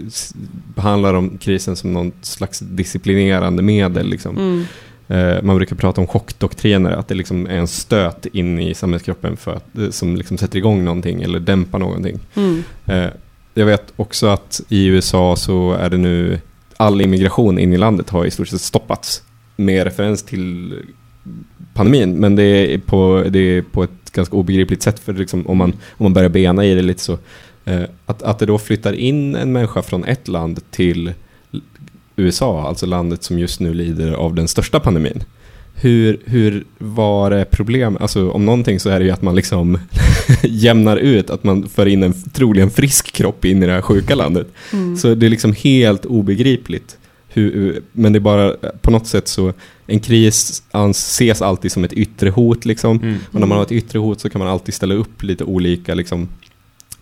behandlar 0.75 1.13
de 1.13 1.39
krisen 1.39 1.77
som 1.77 1.93
någon 1.93 2.13
slags 2.23 2.59
disciplinerande 2.59 3.63
medel. 3.63 4.09
Liksom. 4.09 4.37
Mm. 4.37 4.65
Eh, 5.09 5.43
man 5.43 5.57
brukar 5.57 5.77
prata 5.77 6.01
om 6.01 6.07
chockdoktriner, 6.07 6.91
att 6.91 7.09
det 7.09 7.15
liksom 7.15 7.47
är 7.47 7.57
en 7.57 7.67
stöt 7.67 8.27
in 8.27 8.61
i 8.61 8.75
samhällskroppen 8.75 9.37
för 9.37 9.55
att, 9.55 9.79
eh, 9.79 9.91
som 9.91 10.17
liksom 10.17 10.39
sätter 10.39 10.59
igång 10.59 10.85
någonting 10.85 11.23
eller 11.23 11.41
dämpar 11.41 11.79
någonting. 11.79 12.19
Mm. 12.35 12.65
Eh, 12.87 13.11
jag 13.55 13.67
vet 13.67 13.93
också 13.97 14.27
att 14.27 14.61
i 14.69 14.87
USA 14.87 15.37
så 15.37 15.73
är 15.73 15.91
det 15.91 15.97
nu 15.97 16.41
all 16.77 17.01
immigration 17.01 17.59
in 17.59 17.73
i 17.73 17.77
landet 17.77 18.11
har 18.11 18.25
i 18.25 18.31
stort 18.31 18.49
sett 18.49 18.61
stoppats 18.61 19.23
med 19.57 19.85
referens 19.85 20.23
till 20.23 20.75
pandemin. 21.75 22.13
Men 22.15 22.37
det 22.37 22.75
är 22.75 22.79
på, 22.79 23.25
det 23.29 23.39
är 23.39 23.63
på 23.63 23.83
ett 23.83 24.06
ganska 24.17 24.37
obegripligt 24.37 24.83
sätt 24.83 24.99
för 24.99 25.13
liksom, 25.13 25.47
om, 25.47 25.59
man, 25.59 25.73
om 25.91 26.05
man 26.05 26.13
börjar 26.13 26.29
bena 26.29 26.65
i 26.65 26.75
det 26.75 26.83
lite 26.83 27.03
så. 27.03 27.19
Eh, 27.65 27.83
att, 28.07 28.23
att 28.23 28.39
det 28.39 28.47
då 28.47 28.59
flyttar 28.59 28.93
in 28.93 29.35
en 29.35 29.53
människa 29.53 29.83
från 29.83 30.05
ett 30.05 30.29
land 30.29 30.61
till 30.71 31.13
USA, 32.17 32.69
alltså 32.69 32.87
landet 32.87 33.23
som 33.23 33.39
just 33.39 33.61
nu 33.61 33.75
lider 33.75 34.13
av 34.13 34.35
den 34.35 34.49
största 34.49 34.81
pandemin. 34.81 35.25
Hur, 35.75 36.21
hur 36.25 36.65
var 36.79 37.31
det 37.31 37.45
problem? 37.45 37.97
Alltså 38.01 38.31
om 38.31 38.45
någonting 38.45 38.81
så 38.81 38.91
är 38.91 38.99
det 38.99 39.05
ju 39.05 39.11
att 39.11 39.23
man 39.23 39.35
liksom 39.35 39.79
jämnar 40.43 40.97
ut, 40.97 41.31
att 41.31 41.45
man 41.45 41.69
för 41.69 41.87
in 41.87 42.03
en 42.03 42.23
troligen 42.33 42.71
frisk 42.71 43.13
kropp 43.13 43.45
in 43.45 43.63
i 43.63 43.67
det 43.67 43.73
här 43.73 43.83
sjuka 43.83 44.15
landet. 44.15 44.47
Mm. 44.73 44.97
Så 44.97 45.15
det 45.15 45.27
är 45.27 45.31
liksom 45.31 45.53
helt 45.53 46.05
obegripligt. 46.05 46.99
Hur, 47.29 47.83
men 47.93 48.13
det 48.13 48.19
är 48.19 48.21
bara 48.21 48.55
på 48.81 48.91
något 48.91 49.07
sätt 49.07 49.29
så, 49.29 49.53
en 49.87 50.01
kris 50.01 50.63
ses 50.91 51.43
alltid 51.43 51.73
som 51.73 51.85
ett 51.85 51.93
yttre 51.93 52.31
hot 52.31 52.65
liksom. 52.65 52.97
Mm. 52.97 53.19
Och 53.33 53.41
när 53.41 53.47
man 53.47 53.59
har 53.59 53.65
ett 53.65 53.73
yttre 53.73 53.99
hot 53.99 54.21
så 54.21 54.31
kan 54.31 54.39
man 54.39 54.49
alltid 54.49 54.75
ställa 54.75 54.95
upp 54.95 55.23
lite 55.23 55.45
olika 55.45 55.95
liksom, 55.95 56.29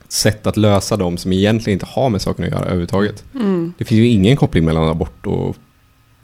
sätt 0.09 0.47
att 0.47 0.57
lösa 0.57 0.97
dem 0.97 1.17
som 1.17 1.33
egentligen 1.33 1.77
inte 1.77 1.87
har 1.87 2.09
med 2.09 2.23
saken 2.23 2.45
att 2.45 2.51
göra 2.51 2.63
överhuvudtaget. 2.65 3.25
Mm. 3.35 3.73
Det 3.79 3.85
finns 3.85 3.99
ju 3.99 4.07
ingen 4.09 4.37
koppling 4.37 4.65
mellan 4.65 4.89
abort 4.89 5.27
och 5.27 5.57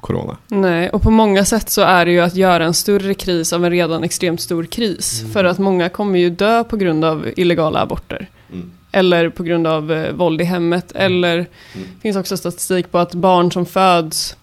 corona. 0.00 0.36
Nej, 0.48 0.90
och 0.90 1.02
på 1.02 1.10
många 1.10 1.44
sätt 1.44 1.70
så 1.70 1.80
är 1.82 2.04
det 2.04 2.12
ju 2.12 2.20
att 2.20 2.36
göra 2.36 2.64
en 2.64 2.74
större 2.74 3.14
kris 3.14 3.52
av 3.52 3.64
en 3.64 3.70
redan 3.70 4.04
extremt 4.04 4.40
stor 4.40 4.64
kris. 4.64 5.20
Mm. 5.20 5.32
För 5.32 5.44
att 5.44 5.58
många 5.58 5.88
kommer 5.88 6.18
ju 6.18 6.30
dö 6.30 6.64
på 6.64 6.76
grund 6.76 7.04
av 7.04 7.26
illegala 7.36 7.80
aborter. 7.80 8.28
Eller 8.92 9.28
på 9.28 9.42
grund 9.42 9.66
av 9.66 9.92
eh, 9.92 10.12
våld 10.12 10.40
i 10.40 10.44
hemmet. 10.44 10.92
Eller 10.92 11.34
Mm. 11.34 11.46
det 11.94 12.00
finns 12.02 12.16
också 12.16 12.36
statistik 12.36 12.90
på 12.90 12.98
att 12.98 13.14
barn 13.14 13.52
som 13.52 13.66
föds 13.66 14.36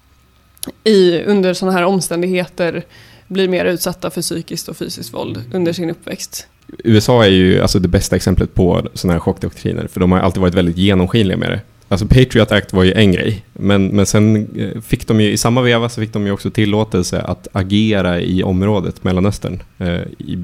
i, 0.84 1.24
under 1.24 1.54
sådana 1.54 1.78
här 1.78 1.86
omständigheter 1.86 2.84
blir 3.28 3.48
mer 3.48 3.66
utsatta 3.66 4.10
för 4.10 4.22
psykiskt 4.22 4.68
och 4.68 4.78
fysiskt 4.78 5.14
våld 5.14 5.44
under 5.54 5.74
sin 5.74 5.90
uppväxt. 5.90 6.48
USA 6.84 7.26
är 7.26 7.30
ju 7.30 7.62
alltså 7.62 7.80
det 7.80 7.88
bästa 7.88 8.16
exemplet 8.16 8.54
på 8.54 8.88
sådana 8.94 9.14
här 9.14 9.20
chockdoktriner, 9.20 9.88
för 9.88 10.00
de 10.00 10.12
har 10.12 10.20
alltid 10.20 10.42
varit 10.42 10.54
väldigt 10.54 10.78
genomskinliga 10.78 11.38
med 11.38 11.52
det. 11.52 11.62
Alltså 11.90 12.08
Patriot 12.08 12.52
Act 12.52 12.74
var 12.74 12.84
ju 12.84 12.94
en 12.94 13.12
grej, 13.12 13.46
men, 13.54 13.88
men 13.88 14.06
sen 14.06 14.48
eh, 14.58 14.82
fick 14.82 15.08
de 15.08 15.22
ju 15.22 15.32
i 15.32 15.38
samma 15.38 15.62
veva 15.62 15.90
så 15.90 16.02
fick 16.02 16.14
de 16.14 16.26
ju 16.26 16.32
också 16.32 16.52
tillåtelse 16.52 17.22
att 17.22 17.48
agera 17.52 18.22
i 18.22 18.44
området 18.44 19.04
Mellanöstern 19.04 19.64
eh, 19.78 20.02
i, 20.18 20.44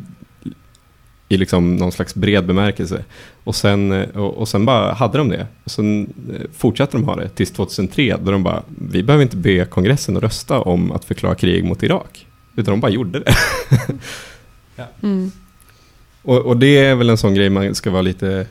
i 1.29 1.37
liksom 1.37 1.75
någon 1.75 1.91
slags 1.91 2.15
bred 2.15 2.45
bemärkelse. 2.45 3.03
Och 3.43 3.55
sen, 3.55 3.91
eh, 3.91 4.09
och, 4.09 4.37
och 4.37 4.47
sen 4.47 4.65
bara 4.65 4.93
hade 4.93 5.17
de 5.17 5.29
det. 5.29 5.47
Och 5.63 5.71
sen 5.71 6.13
eh, 6.33 6.41
fortsatte 6.57 6.97
de 6.97 7.03
ha 7.03 7.15
det 7.15 7.29
tills 7.29 7.51
2003 7.51 8.17
då 8.23 8.31
de 8.31 8.43
bara, 8.43 8.63
vi 8.89 9.03
behöver 9.03 9.23
inte 9.23 9.37
be 9.37 9.65
kongressen 9.65 10.17
att 10.17 10.23
rösta 10.23 10.61
om 10.61 10.91
att 10.91 11.05
förklara 11.05 11.35
krig 11.35 11.63
mot 11.63 11.83
Irak. 11.83 12.27
Utan 12.55 12.71
de 12.71 12.79
bara 12.79 12.91
gjorde 12.91 13.19
det. 13.19 13.33
Mm. 15.01 15.31
Och, 16.21 16.37
och 16.37 16.57
det 16.57 16.77
är 16.77 16.95
väl 16.95 17.09
en 17.09 17.17
sån 17.17 17.33
grej 17.33 17.49
man 17.49 17.75
ska 17.75 17.91
vara 17.91 18.01
lite, 18.01 18.47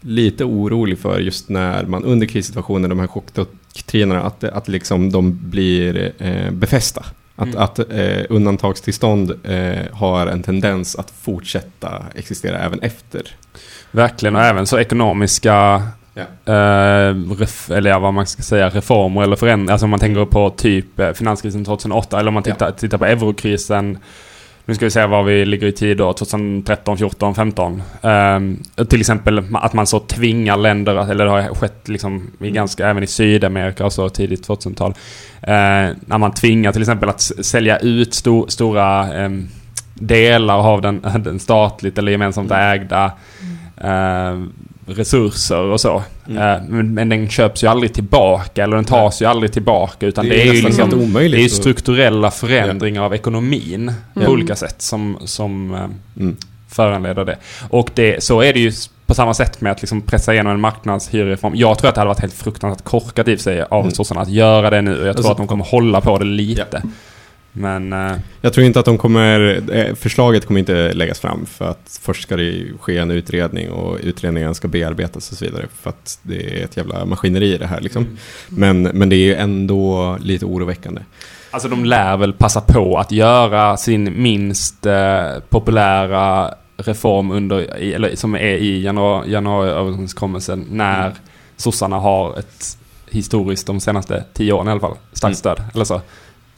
lite 0.00 0.44
orolig 0.44 0.98
för 0.98 1.20
just 1.20 1.48
när 1.48 1.86
man 1.86 2.04
under 2.04 2.26
krissituationer, 2.26 2.88
de 2.88 2.98
här 2.98 3.06
chockdoktrinerna, 3.06 4.22
att, 4.22 4.44
att 4.44 4.68
liksom 4.68 5.12
de 5.12 5.50
blir 5.50 6.12
eh, 6.18 6.50
befästa. 6.50 7.04
Att, 7.36 7.46
Mm. 7.48 7.58
att 7.62 7.78
eh, 7.78 8.24
undantagstillstånd 8.28 9.30
eh, 9.44 9.78
har 9.92 10.26
en 10.26 10.42
tendens 10.42 10.96
att 10.96 11.10
fortsätta 11.22 12.02
existera 12.14 12.58
även 12.58 12.80
efter. 12.80 13.22
Verkligen, 13.90 14.36
och 14.36 14.42
även 14.42 14.66
så 14.66 14.78
ekonomiska 14.78 15.82
Ja. 16.14 16.52
eh, 16.54 17.14
ref, 17.38 17.70
eller 17.70 17.90
ja, 17.90 17.98
vad 17.98 18.14
man 18.14 18.26
ska 18.26 18.42
säga, 18.42 18.68
reformer 18.68 19.22
eller 19.22 19.36
förändringar. 19.36 19.72
Alltså 19.72 19.84
om 19.86 19.90
man 19.90 20.00
tänker 20.00 20.24
på 20.24 20.50
typ 20.50 21.00
eh, 21.00 21.12
finanskrisen 21.12 21.64
2008 21.64 22.18
eller 22.20 22.28
om 22.28 22.34
man 22.34 22.42
tittar, 22.42 22.70
tittar 22.70 22.98
på 22.98 23.04
eurokrisen. 23.04 23.98
Nu 24.66 24.74
ska 24.74 24.84
vi 24.84 24.90
se 24.90 25.06
var 25.06 25.22
vi 25.22 25.44
ligger 25.44 25.66
i 25.66 25.72
tid 25.72 25.96
då, 25.96 26.12
2013, 26.12 26.98
14, 26.98 27.34
15. 27.34 27.82
Ehm, 28.02 28.62
till 28.88 29.00
exempel 29.00 29.44
att 29.54 29.72
man 29.72 29.86
så 29.86 30.00
tvingar 30.00 30.56
länder, 30.56 31.10
eller 31.10 31.24
det 31.24 31.30
har 31.30 31.54
skett 31.54 31.88
liksom 31.88 32.30
i 32.40 32.50
ganska, 32.50 32.88
även 32.88 33.02
i 33.02 33.06
Sydamerika 33.06 33.86
och 33.86 33.92
så 33.92 34.08
tidigt 34.08 34.48
2000-tal. 34.48 34.90
Eh, 35.42 35.96
när 36.06 36.18
man 36.18 36.32
tvingar 36.32 36.72
till 36.72 36.82
exempel 36.82 37.08
att 37.08 37.20
sälja 37.20 37.78
ut 37.78 38.14
sto, 38.14 38.46
stora 38.48 39.14
ehm, 39.14 39.48
delar 39.94 40.58
av 40.58 40.82
den, 40.82 41.06
den 41.18 41.38
statligt 41.38 41.98
eller 41.98 42.12
gemensamt 42.12 42.50
ägda 42.52 43.12
eh, 43.76 44.42
resurser 44.86 45.58
och 45.58 45.80
så. 45.80 46.02
Mm. 46.28 46.38
Eh, 46.42 46.62
men, 46.68 46.94
men 46.94 47.08
den 47.08 47.28
köps 47.28 47.64
ju 47.64 47.68
aldrig 47.68 47.94
tillbaka 47.94 48.62
eller 48.64 48.76
den 48.76 48.84
tas 48.84 49.22
ju 49.22 49.26
aldrig 49.26 49.52
tillbaka 49.52 50.06
utan 50.06 50.28
det, 50.28 50.40
är 50.42 50.44
ju 50.44 50.52
nästan 50.52 50.70
liksom 50.70 50.90
helt 50.90 51.02
omöjligt. 51.10 51.32
det 51.32 51.40
är 51.40 51.42
ju 51.42 51.48
strukturella 51.48 52.30
förändringar 52.30 53.02
av 53.02 53.14
ekonomin 53.14 53.92
på 54.14 54.20
Mm. 54.20 54.32
olika 54.32 54.56
sätt 54.56 54.82
som, 54.82 55.18
som 55.24 55.74
eh, 55.74 55.80
Mm. 56.20 56.36
föranleder 56.68 57.24
det. 57.24 57.36
Och 57.70 57.90
det, 57.94 58.24
så 58.24 58.40
är 58.42 58.52
det 58.52 58.60
ju 58.60 58.72
på 59.06 59.14
samma 59.14 59.34
sätt 59.34 59.60
med 59.60 59.72
att 59.72 59.82
liksom 59.82 60.00
pressa 60.00 60.32
igenom 60.32 60.52
en 60.52 60.60
marknadshyrereform. 60.60 61.52
Jag 61.56 61.78
tror 61.78 61.88
att 61.88 61.94
det 61.94 62.00
hade 62.00 62.08
varit 62.08 62.20
helt 62.20 62.34
fruktansvärt 62.34 62.84
korkat 62.84 63.28
i 63.28 63.38
sig 63.38 63.62
av 63.62 63.80
Mm. 63.80 63.90
sossarna 63.94 64.20
att 64.20 64.30
göra 64.30 64.70
det 64.70 64.82
nu. 64.82 64.90
Och 64.90 64.96
jag 64.96 65.02
tror 65.02 65.08
Alltså- 65.16 65.30
att 65.32 65.36
de 65.38 65.46
kommer 65.46 65.64
hålla 65.64 66.00
på 66.00 66.18
det 66.18 66.24
lite. 66.24 66.82
Men... 67.56 67.92
eh, 67.92 68.12
Jag 68.40 68.52
tror 68.52 68.66
inte 68.66 68.78
att 68.80 68.84
de 68.84 68.98
kommer, 68.98 69.60
eh, 69.72 69.94
förslaget 69.94 70.46
kommer 70.46 70.60
inte 70.60 70.92
läggas 70.92 71.20
fram 71.20 71.46
för 71.46 71.64
att 71.70 71.98
först 72.02 72.22
ska 72.22 72.36
det 72.36 72.64
ske 72.80 72.98
en 72.98 73.10
utredning 73.10 73.70
och 73.70 73.98
utredningen 74.02 74.54
ska 74.54 74.68
bearbetas 74.68 75.32
och 75.32 75.38
så 75.38 75.44
vidare. 75.44 75.66
För 75.80 75.90
att 75.90 76.18
det 76.22 76.60
är 76.60 76.64
ett 76.64 76.76
jävla 76.76 77.04
maskineri 77.04 77.58
det 77.58 77.66
här 77.66 77.80
liksom. 77.80 78.06
Men, 78.48 78.82
men 78.82 79.08
det 79.08 79.16
är 79.16 79.24
ju 79.26 79.34
ändå 79.34 80.16
lite 80.20 80.44
oroväckande. 80.46 81.00
Alltså 81.50 81.68
de 81.68 81.84
lär 81.84 82.16
väl 82.16 82.32
passa 82.32 82.60
på 82.60 82.98
att 82.98 83.12
göra 83.12 83.76
sin 83.76 84.22
minst 84.22 84.86
eh, 84.86 85.24
populära 85.48 86.54
reform 86.76 87.30
under, 87.30 87.78
i- 87.78 87.92
eller 87.94 88.16
som 88.16 88.34
är 88.34 88.38
i 88.56 88.82
januari, 88.82 89.30
januariöverenskommelsen 89.32 90.66
när 90.70 91.12
sossarna 91.56 91.96
har 91.98 92.38
ett 92.38 92.78
historiskt 93.10 93.66
de 93.66 93.80
senaste 93.80 94.24
tio 94.32 94.52
åren 94.52 94.68
i 94.68 94.70
alla 94.70 94.80
fall 94.80 94.96
starkt 95.12 95.24
Mm. 95.24 95.34
stöd. 95.56 95.62
Eller 95.74 95.84
så. 95.84 96.00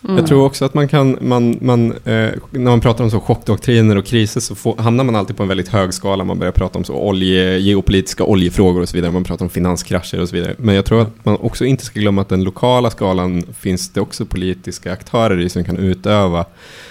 Mm. 0.04 0.16
Jag 0.16 0.26
tror 0.26 0.44
också 0.44 0.64
att 0.64 0.74
man 0.74 0.88
kan, 0.88 1.18
man, 1.20 1.59
man, 1.61 1.92
eh, 1.92 2.30
när 2.50 2.70
man 2.70 2.80
pratar 2.80 3.04
om 3.04 3.11
så 3.11 3.20
chockdoktriner 3.20 3.96
och 3.96 4.06
kriser 4.06 4.40
så 4.40 4.54
får, 4.54 4.76
hamnar 4.76 5.04
man 5.04 5.16
alltid 5.16 5.37
på 5.37 5.42
en 5.42 5.48
väldigt 5.48 5.68
hög 5.68 5.94
skala. 5.94 6.24
Man 6.24 6.38
börjar 6.38 6.52
prata 6.52 6.78
om 6.78 6.85
så 6.85 6.94
olje, 6.94 7.59
geopolitiska 7.59 8.24
oljefrågor 8.24 8.80
och 8.80 8.88
så 8.88 8.96
vidare. 8.96 9.12
Man 9.12 9.24
pratar 9.24 9.44
om 9.44 9.50
finanskrascher 9.50 10.20
och 10.20 10.28
så 10.28 10.37
vidare. 10.37 10.54
Men 10.59 10.74
jag 10.74 10.85
tror 10.85 11.02
att 11.02 11.24
man 11.24 11.37
också 11.37 11.64
inte 11.64 11.85
ska 11.85 12.00
glömma 12.00 12.22
att 12.22 12.28
den 12.28 12.44
lokala 12.44 12.90
skalan 12.90 13.42
finns 13.59 13.88
det 13.88 14.00
också 14.00 14.26
politiska 14.26 14.92
aktörer 14.92 15.40
i 15.40 15.48
som 15.48 15.64
kan 15.64 15.76
utöva 15.76 16.44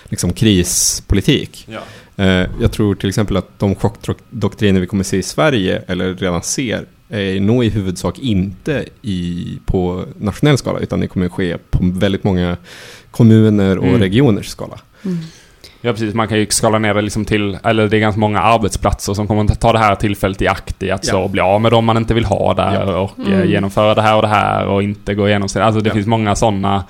liksom, 0.10 0.34
krispolitik. 0.34 1.68
Ja. 1.70 1.80
Eh, 2.24 2.50
jag 2.62 2.72
tror 2.72 2.96
till 2.96 3.10
exempel 3.10 3.38
att 3.38 3.60
de 3.60 3.76
chockdoktriner 3.76 4.80
vi 4.80 4.88
kommer 4.88 5.04
se 5.04 5.18
i 5.18 5.24
Sverige, 5.24 5.82
eller 5.88 6.14
redan 6.14 6.44
ser, 6.44 6.86
är 7.10 7.40
nog 7.40 7.66
i 7.66 7.70
huvudsak 7.70 8.20
inte 8.20 8.86
i, 9.02 9.48
på 9.66 10.06
nationell 10.20 10.58
skala, 10.58 10.80
utan 10.80 11.00
det 11.00 11.08
kommer 11.08 11.30
ske 11.30 11.58
på 11.58 11.80
väldigt 11.82 12.24
många 12.24 12.58
kommuner 13.12 13.78
och 13.78 13.86
Mm. 13.88 14.00
regioners 14.00 14.48
skala. 14.48 14.80
Mm. 15.06 15.18
Ja 15.82 15.92
precis, 15.92 16.14
man 16.14 16.28
kan 16.28 16.38
ju 16.40 16.48
skala 16.50 16.80
ner 16.80 16.94
det 16.94 17.02
liksom 17.02 17.26
till, 17.26 17.58
eller 17.64 17.88
det 17.88 17.98
är 17.98 18.00
ganska 18.00 18.20
många 18.20 18.40
arbetsplatser 18.42 19.14
som 19.14 19.28
kommer 19.28 19.52
att 19.52 19.60
ta 19.62 19.72
det 19.74 19.80
här 19.80 19.96
tillfället 19.96 20.42
i 20.42 20.48
akt 20.48 20.84
i 20.84 20.92
att 20.92 21.08
Ja. 21.08 21.12
så 21.12 21.28
bli 21.28 21.42
av 21.42 21.62
med 21.62 21.72
dem 21.72 21.86
man 21.86 21.98
inte 21.98 22.14
vill 22.14 22.26
ha 22.26 22.54
där 22.54 22.74
Ja. 22.74 22.98
och 23.00 23.20
eh, 23.20 23.34
Mm. 23.34 23.50
genomföra 23.50 23.96
det 23.96 24.02
här 24.02 24.16
och 24.16 24.22
det 24.22 24.28
här 24.28 24.66
och 24.68 24.84
inte 24.84 25.16
gå 25.16 25.28
igenom 25.30 25.50
sin, 25.50 25.62
Alltså 25.62 25.82
det 25.82 25.88
Ja. 25.90 25.94
finns 25.94 26.08
många 26.08 26.36
sådana 26.36 26.84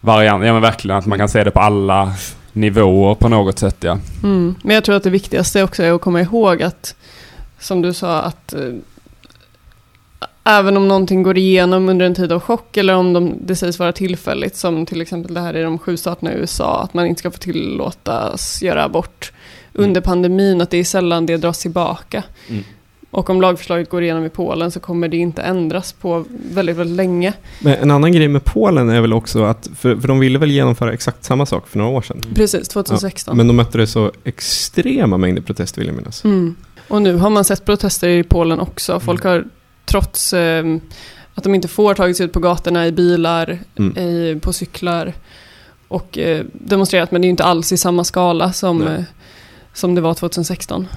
varianter, 0.00 0.46
ja 0.46 0.52
men 0.52 0.62
verkligen 0.62 0.96
att 0.96 1.06
man 1.06 1.18
kan 1.18 1.28
se 1.28 1.44
det 1.44 1.50
på 1.50 1.60
alla 1.60 2.12
nivåer 2.52 3.14
på 3.14 3.28
något 3.28 3.58
sätt 3.58 3.76
ja. 3.80 3.98
Mm. 4.22 4.54
Men 4.62 4.74
jag 4.74 4.84
tror 4.84 4.96
att 4.96 5.02
det 5.02 5.10
viktigaste 5.10 5.62
också 5.62 5.82
är 5.82 5.92
att 5.92 6.00
komma 6.00 6.20
ihåg 6.20 6.62
att, 6.62 6.94
som 7.60 7.82
du 7.82 7.92
sa, 7.94 8.20
att 8.22 8.52
eh, 8.54 8.60
även 10.46 10.76
om 10.76 10.88
någonting 10.88 11.22
går 11.22 11.38
igenom 11.38 11.88
under 11.88 12.06
en 12.06 12.14
tid 12.14 12.32
av 12.32 12.40
chock 12.40 12.76
eller 12.76 12.94
om 12.94 13.12
de, 13.12 13.34
det 13.40 13.56
sägs 13.56 13.78
vara 13.78 13.92
tillfälligt, 13.92 14.56
som 14.56 14.86
till 14.86 15.00
exempel 15.00 15.34
det 15.34 15.40
här 15.40 15.56
i 15.56 15.62
de 15.62 15.78
sju 15.78 15.96
staterna 15.96 16.32
i 16.32 16.36
USA, 16.36 16.82
att 16.82 16.94
man 16.94 17.06
inte 17.06 17.18
ska 17.18 17.30
få 17.30 17.38
tillåtas 17.38 18.62
göra 18.62 18.84
abort 18.84 19.32
under 19.72 20.00
pandemin, 20.00 20.60
att 20.60 20.70
det 20.70 20.76
är 20.76 20.84
sällan 20.84 21.26
det 21.26 21.36
dras 21.36 21.58
tillbaka. 21.58 22.22
Mm. 22.48 22.64
Och 23.10 23.30
om 23.30 23.40
lagförslaget 23.40 23.90
går 23.90 24.02
igenom 24.02 24.24
i 24.24 24.28
Polen 24.28 24.70
så 24.70 24.80
kommer 24.80 25.08
det 25.08 25.16
inte 25.16 25.42
ändras 25.42 25.92
på 25.92 26.24
väldigt, 26.52 26.76
väldigt 26.76 26.96
länge. 26.96 27.32
Men 27.60 27.74
en 27.74 27.90
annan 27.90 28.12
grej 28.12 28.28
med 28.28 28.44
Polen 28.44 28.88
är 28.88 29.00
väl 29.00 29.12
också 29.12 29.44
att, 29.44 29.68
för, 29.76 29.96
för 29.96 30.08
de 30.08 30.18
ville 30.18 30.38
väl 30.38 30.50
genomföra 30.50 30.92
exakt 30.92 31.24
samma 31.24 31.46
sak 31.46 31.68
för 31.68 31.78
några 31.78 31.90
år 31.90 32.02
sedan. 32.02 32.20
Precis, 32.34 32.68
2016. 32.68 33.36
Men 33.36 33.46
de 33.46 33.56
mötte 33.56 33.78
det 33.78 33.86
så 33.86 34.12
extrema 34.24 35.16
mängder 35.16 35.42
protester 35.42 35.80
vill 35.80 35.88
jag 35.88 35.96
minnas. 35.96 36.24
Mm. 36.24 36.54
Och 36.88 37.02
nu 37.02 37.16
har 37.16 37.30
man 37.30 37.44
sett 37.44 37.64
protester 37.64 38.08
i 38.08 38.22
Polen 38.22 38.60
också. 38.60 39.00
Folk 39.00 39.24
Mm. 39.24 39.34
har 39.34 39.44
trots 39.86 40.32
eh, 40.32 40.64
att 41.34 41.44
de 41.44 41.54
inte 41.54 41.68
får 41.68 41.94
tagit 41.94 42.16
sig 42.16 42.26
ut 42.26 42.32
på 42.32 42.40
gatorna 42.40 42.86
i 42.86 42.92
bilar, 42.92 43.58
Mm. 43.78 43.98
i, 43.98 44.38
på 44.42 44.52
cyklar 44.52 45.12
och 45.88 46.18
eh, 46.18 46.44
demonstrerat, 46.52 47.10
men 47.10 47.20
det 47.20 47.24
är 47.24 47.28
ju 47.28 47.30
inte 47.30 47.44
alls 47.44 47.72
i 47.72 47.76
samma 47.76 48.04
skala 48.04 48.52
som, 48.52 48.86
eh, 48.86 49.00
som 49.72 49.94
det 49.94 50.00
var 50.00 50.14
2016. 50.14 50.88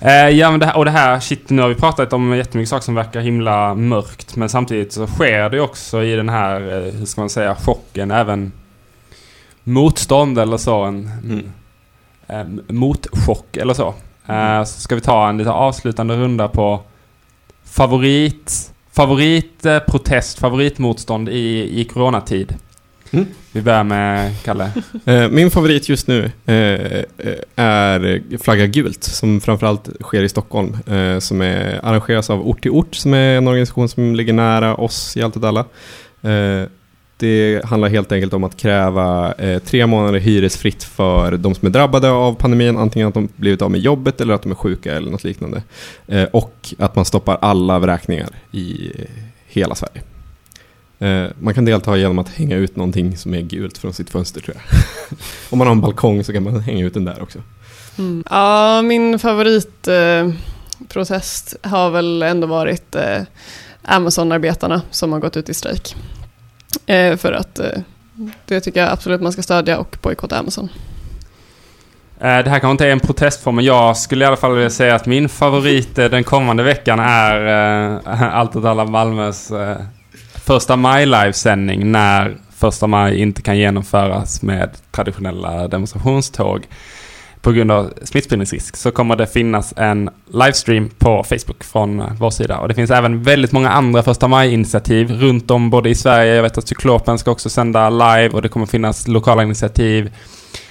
Eh, 0.00 0.12
ja, 0.28 0.50
men 0.50 0.60
det 0.60 0.66
här, 0.66 0.76
och 0.76 0.84
det 0.84 0.90
här, 0.90 1.20
shit, 1.20 1.50
nu 1.50 1.62
har 1.62 1.68
vi 1.68 1.74
pratat 1.74 2.12
om 2.12 2.36
jättemycket 2.36 2.68
saker 2.68 2.84
som 2.84 2.94
verkar 2.94 3.20
himla 3.20 3.74
mörkt. 3.74 4.36
Men 4.36 4.48
samtidigt 4.48 4.92
så 4.92 5.06
sker 5.06 5.50
det 5.50 5.56
ju 5.56 5.62
också 5.62 6.02
i 6.02 6.16
den 6.16 6.28
här, 6.28 6.60
eh, 6.60 6.92
hur 6.92 7.06
ska 7.06 7.20
man 7.20 7.30
säga, 7.30 7.54
chocken 7.54 8.10
även 8.10 8.52
motstånd 9.64 10.38
eller 10.38 10.56
så. 10.56 10.82
En, 10.84 11.10
Mm. 11.24 11.50
eh, 12.28 12.72
motchock 12.74 13.56
eller 13.56 13.74
så. 13.74 13.94
Eh, 14.26 14.64
så 14.64 14.80
ska 14.80 14.94
vi 14.94 15.00
ta 15.00 15.28
en 15.28 15.38
lite 15.38 15.50
avslutande 15.50 16.16
runda 16.16 16.48
på 16.48 16.80
favorit, 17.70 18.72
favorit 18.92 19.66
eh, 19.66 19.78
protest, 19.78 20.38
favoritmotstånd 20.38 21.28
i, 21.28 21.80
i 21.80 21.84
coronatid. 21.84 22.54
Mm. 23.10 23.26
Vi 23.52 23.62
börjar 23.62 23.84
med 23.84 24.34
Kalle. 24.44 24.70
Eh, 25.04 25.28
Min 25.28 25.50
favorit 25.50 25.88
just 25.88 26.06
nu 26.06 26.24
eh, 26.46 27.04
är 27.56 28.38
Flagga 28.38 28.66
gult, 28.66 29.04
som 29.04 29.40
framförallt 29.40 29.88
sker 30.00 30.22
i 30.22 30.28
Stockholm. 30.28 30.76
Som 31.20 31.40
är, 31.40 31.80
arrangeras 31.82 32.30
av 32.30 32.48
Ort 32.48 32.62
till 32.62 32.70
Ort, 32.70 32.94
som 32.94 33.14
är 33.14 33.36
en 33.36 33.48
organisation 33.48 33.88
som 33.88 34.14
ligger 34.14 34.32
nära 34.32 34.74
oss 34.74 35.16
i 35.16 35.22
Allt 35.22 35.36
åt 35.36 35.44
alla. 35.44 35.64
Det 37.20 37.64
handlar 37.64 37.88
helt 37.88 38.12
enkelt 38.12 38.32
om 38.32 38.44
att 38.44 38.56
kräva 38.56 39.32
eh, 39.32 39.58
tre 39.58 39.86
månader 39.86 40.18
hyresfritt 40.18 40.84
för 40.84 41.36
de 41.36 41.54
som 41.54 41.66
är 41.66 41.70
drabbade 41.72 42.10
av 42.10 42.34
pandemin, 42.34 42.76
antingen 42.76 43.08
att 43.08 43.14
de 43.14 43.28
blivit 43.36 43.62
av 43.62 43.70
med 43.70 43.80
jobbet 43.80 44.20
eller 44.20 44.34
att 44.34 44.42
de 44.42 44.50
är 44.52 44.56
sjuka 44.56 44.96
eller 44.96 45.10
något 45.10 45.24
liknande. 45.24 45.62
Eh, 46.06 46.22
Och 46.24 46.74
att 46.78 46.96
man 46.96 47.04
stoppar 47.04 47.38
alla 47.40 47.78
vräkningar 47.78 48.28
i 48.52 48.92
eh, 48.98 49.04
hela 49.46 49.74
Sverige. 49.74 50.02
Eh, 50.98 51.26
Man 51.40 51.54
kan 51.54 51.64
delta 51.64 51.96
genom 51.96 52.18
att 52.18 52.28
hänga 52.28 52.56
ut 52.56 52.76
någonting 52.76 53.16
som 53.16 53.34
är 53.34 53.40
gult 53.40 53.78
från 53.78 53.92
sitt 53.92 54.10
fönster 54.10 54.40
tror 54.40 54.56
jag. 54.56 54.64
Om 55.50 55.58
man 55.58 55.66
har 55.66 55.74
en 55.74 55.80
balkong 55.80 56.24
så 56.24 56.32
kan 56.32 56.42
man 56.42 56.60
hänga 56.60 56.86
ut 56.86 56.94
den 56.94 57.04
där 57.04 57.22
också. 57.22 57.38
Mm. 57.98 58.24
Ja, 58.30 58.82
min 58.82 59.18
favoritprotest 59.18 61.56
eh, 61.62 61.70
har 61.70 61.90
väl 61.90 62.22
ändå 62.22 62.46
varit 62.46 62.94
eh, 62.94 63.22
Amazon-arbetarna 63.82 64.82
som 64.90 65.12
har 65.12 65.20
gått 65.20 65.36
ut 65.36 65.48
i 65.48 65.54
strejk. 65.54 65.96
Eh, 66.86 67.16
för 67.16 67.32
att 67.32 67.58
eh, 67.58 67.70
det 68.46 68.60
tycker 68.60 68.80
jag 68.80 68.92
absolut 68.92 69.20
man 69.20 69.32
ska 69.32 69.42
stödja 69.42 69.78
och 69.78 69.96
bojkotta 70.02 70.38
Amazon. 70.38 70.68
Eh, 72.20 72.38
Det 72.38 72.50
här 72.50 72.58
kanske 72.58 72.70
inte 72.70 72.86
är 72.86 72.90
en 72.92 73.00
protestform, 73.00 73.54
men 73.56 73.64
jag 73.64 73.96
skulle 73.96 74.24
i 74.24 74.28
alla 74.28 74.36
fall 74.36 74.54
vilja 74.54 74.70
säga 74.70 74.94
att 74.94 75.06
min 75.06 75.28
favorit 75.28 75.98
eh, 75.98 76.04
den 76.10 76.24
kommande 76.24 76.62
veckan 76.62 76.98
är 77.00 77.46
eh, 78.06 78.22
Allt 78.38 78.56
åt 78.56 78.64
alla 78.64 78.84
Malmös 78.84 79.50
eh, 79.50 79.76
första 80.34 80.76
maj-livesändning 80.76 81.92
när 81.92 82.36
första 82.56 82.86
maj 82.86 83.20
inte 83.20 83.42
kan 83.42 83.58
genomföras 83.58 84.42
med 84.42 84.70
traditionella 84.90 85.68
demonstrationståg 85.68 86.66
på 87.40 87.52
grund 87.52 87.70
av 87.72 87.92
smittspridningsrisk 88.02 88.76
så 88.76 88.90
kommer 88.90 89.16
det 89.16 89.26
finnas 89.26 89.74
en 89.76 90.10
livestream 90.32 90.88
på 90.98 91.24
Facebook 91.24 91.64
från 91.64 92.00
eh, 92.00 92.06
vår 92.20 92.30
sida. 92.30 92.58
Och 92.58 92.68
det 92.68 92.74
finns 92.74 92.90
även 92.90 93.22
väldigt 93.22 93.52
många 93.52 93.70
andra 93.70 94.02
första 94.02 94.28
maj-initiativ 94.28 95.10
runt 95.10 95.50
om 95.50 95.70
både 95.70 95.88
i 95.90 95.94
Sverige. 95.94 96.34
Jag 96.34 96.42
vet 96.42 96.58
att 96.58 96.68
Cyklopen 96.68 97.18
ska 97.18 97.30
också 97.30 97.50
sända 97.50 97.90
live 97.90 98.28
och 98.28 98.42
det 98.42 98.48
kommer 98.48 98.66
finnas 98.66 99.08
lokala 99.08 99.42
initiativ. 99.42 100.12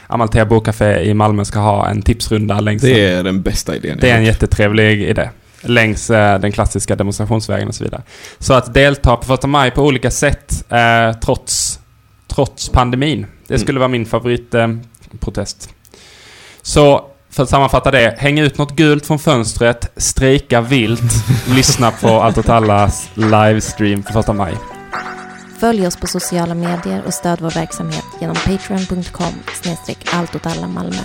Amalthea 0.08 0.46
Bokcafé 0.46 1.04
i 1.04 1.14
Malmö 1.14 1.46
ska 1.46 1.60
ha 1.60 1.88
en 1.90 2.02
tipsrunda 2.02 2.60
längs 2.60 2.82
Det 2.82 3.06
är 3.10 3.24
den 3.24 3.42
bästa 3.42 3.76
idén. 3.76 3.98
det 4.02 4.10
är 4.10 4.18
en 4.18 4.26
jättetrevlig 4.26 5.02
idé. 5.04 5.30
Längs 5.62 6.10
eh, 6.10 6.40
den 6.40 6.52
klassiska 6.52 6.96
demonstrationsvägen 6.96 7.68
och 7.68 7.76
så 7.76 7.84
vidare. 7.84 8.02
Så 8.40 8.54
att 8.54 8.74
delta 8.74 9.16
på 9.16 9.26
första 9.26 9.48
maj 9.48 9.72
på 9.72 9.84
olika 9.84 10.12
sätt 10.12 10.66
eh, 10.70 11.20
trots, 11.20 11.80
trots 12.28 12.70
pandemin. 12.70 13.26
Det 13.48 13.54
Mm. 13.54 13.60
skulle 13.64 13.80
vara 13.80 13.88
min 13.90 14.06
favoritprotest. 14.06 14.74
Eh, 15.14 15.18
protest. 15.20 15.70
Så 16.68 17.06
för 17.30 17.44
att 17.44 17.50
sammanfatta 17.50 17.92
det. 17.92 18.16
Häng 18.18 18.40
ut 18.40 18.58
något 18.58 18.76
gult 18.76 19.06
från 19.06 19.20
fönstret. 19.20 19.92
Strejka 19.98 20.62
vilt. 20.62 21.14
lyssna 21.56 21.92
på 21.92 22.08
Allt 22.08 22.38
åt 22.38 22.50
allas 22.50 23.10
livestream 23.14 24.04
på 24.04 24.14
första 24.14 24.34
maj. 24.34 24.54
Följ 25.60 25.88
oss 25.88 25.96
på 25.96 26.08
sociala 26.08 26.56
medier 26.56 27.04
och 27.06 27.14
stöd 27.14 27.42
vår 27.42 27.52
verksamhet 27.52 28.06
genom 28.22 28.36
patreon.com 28.36 29.34
snedstreck 29.54 29.98
alltåtallah 30.14 30.70
Malmö. 30.70 31.04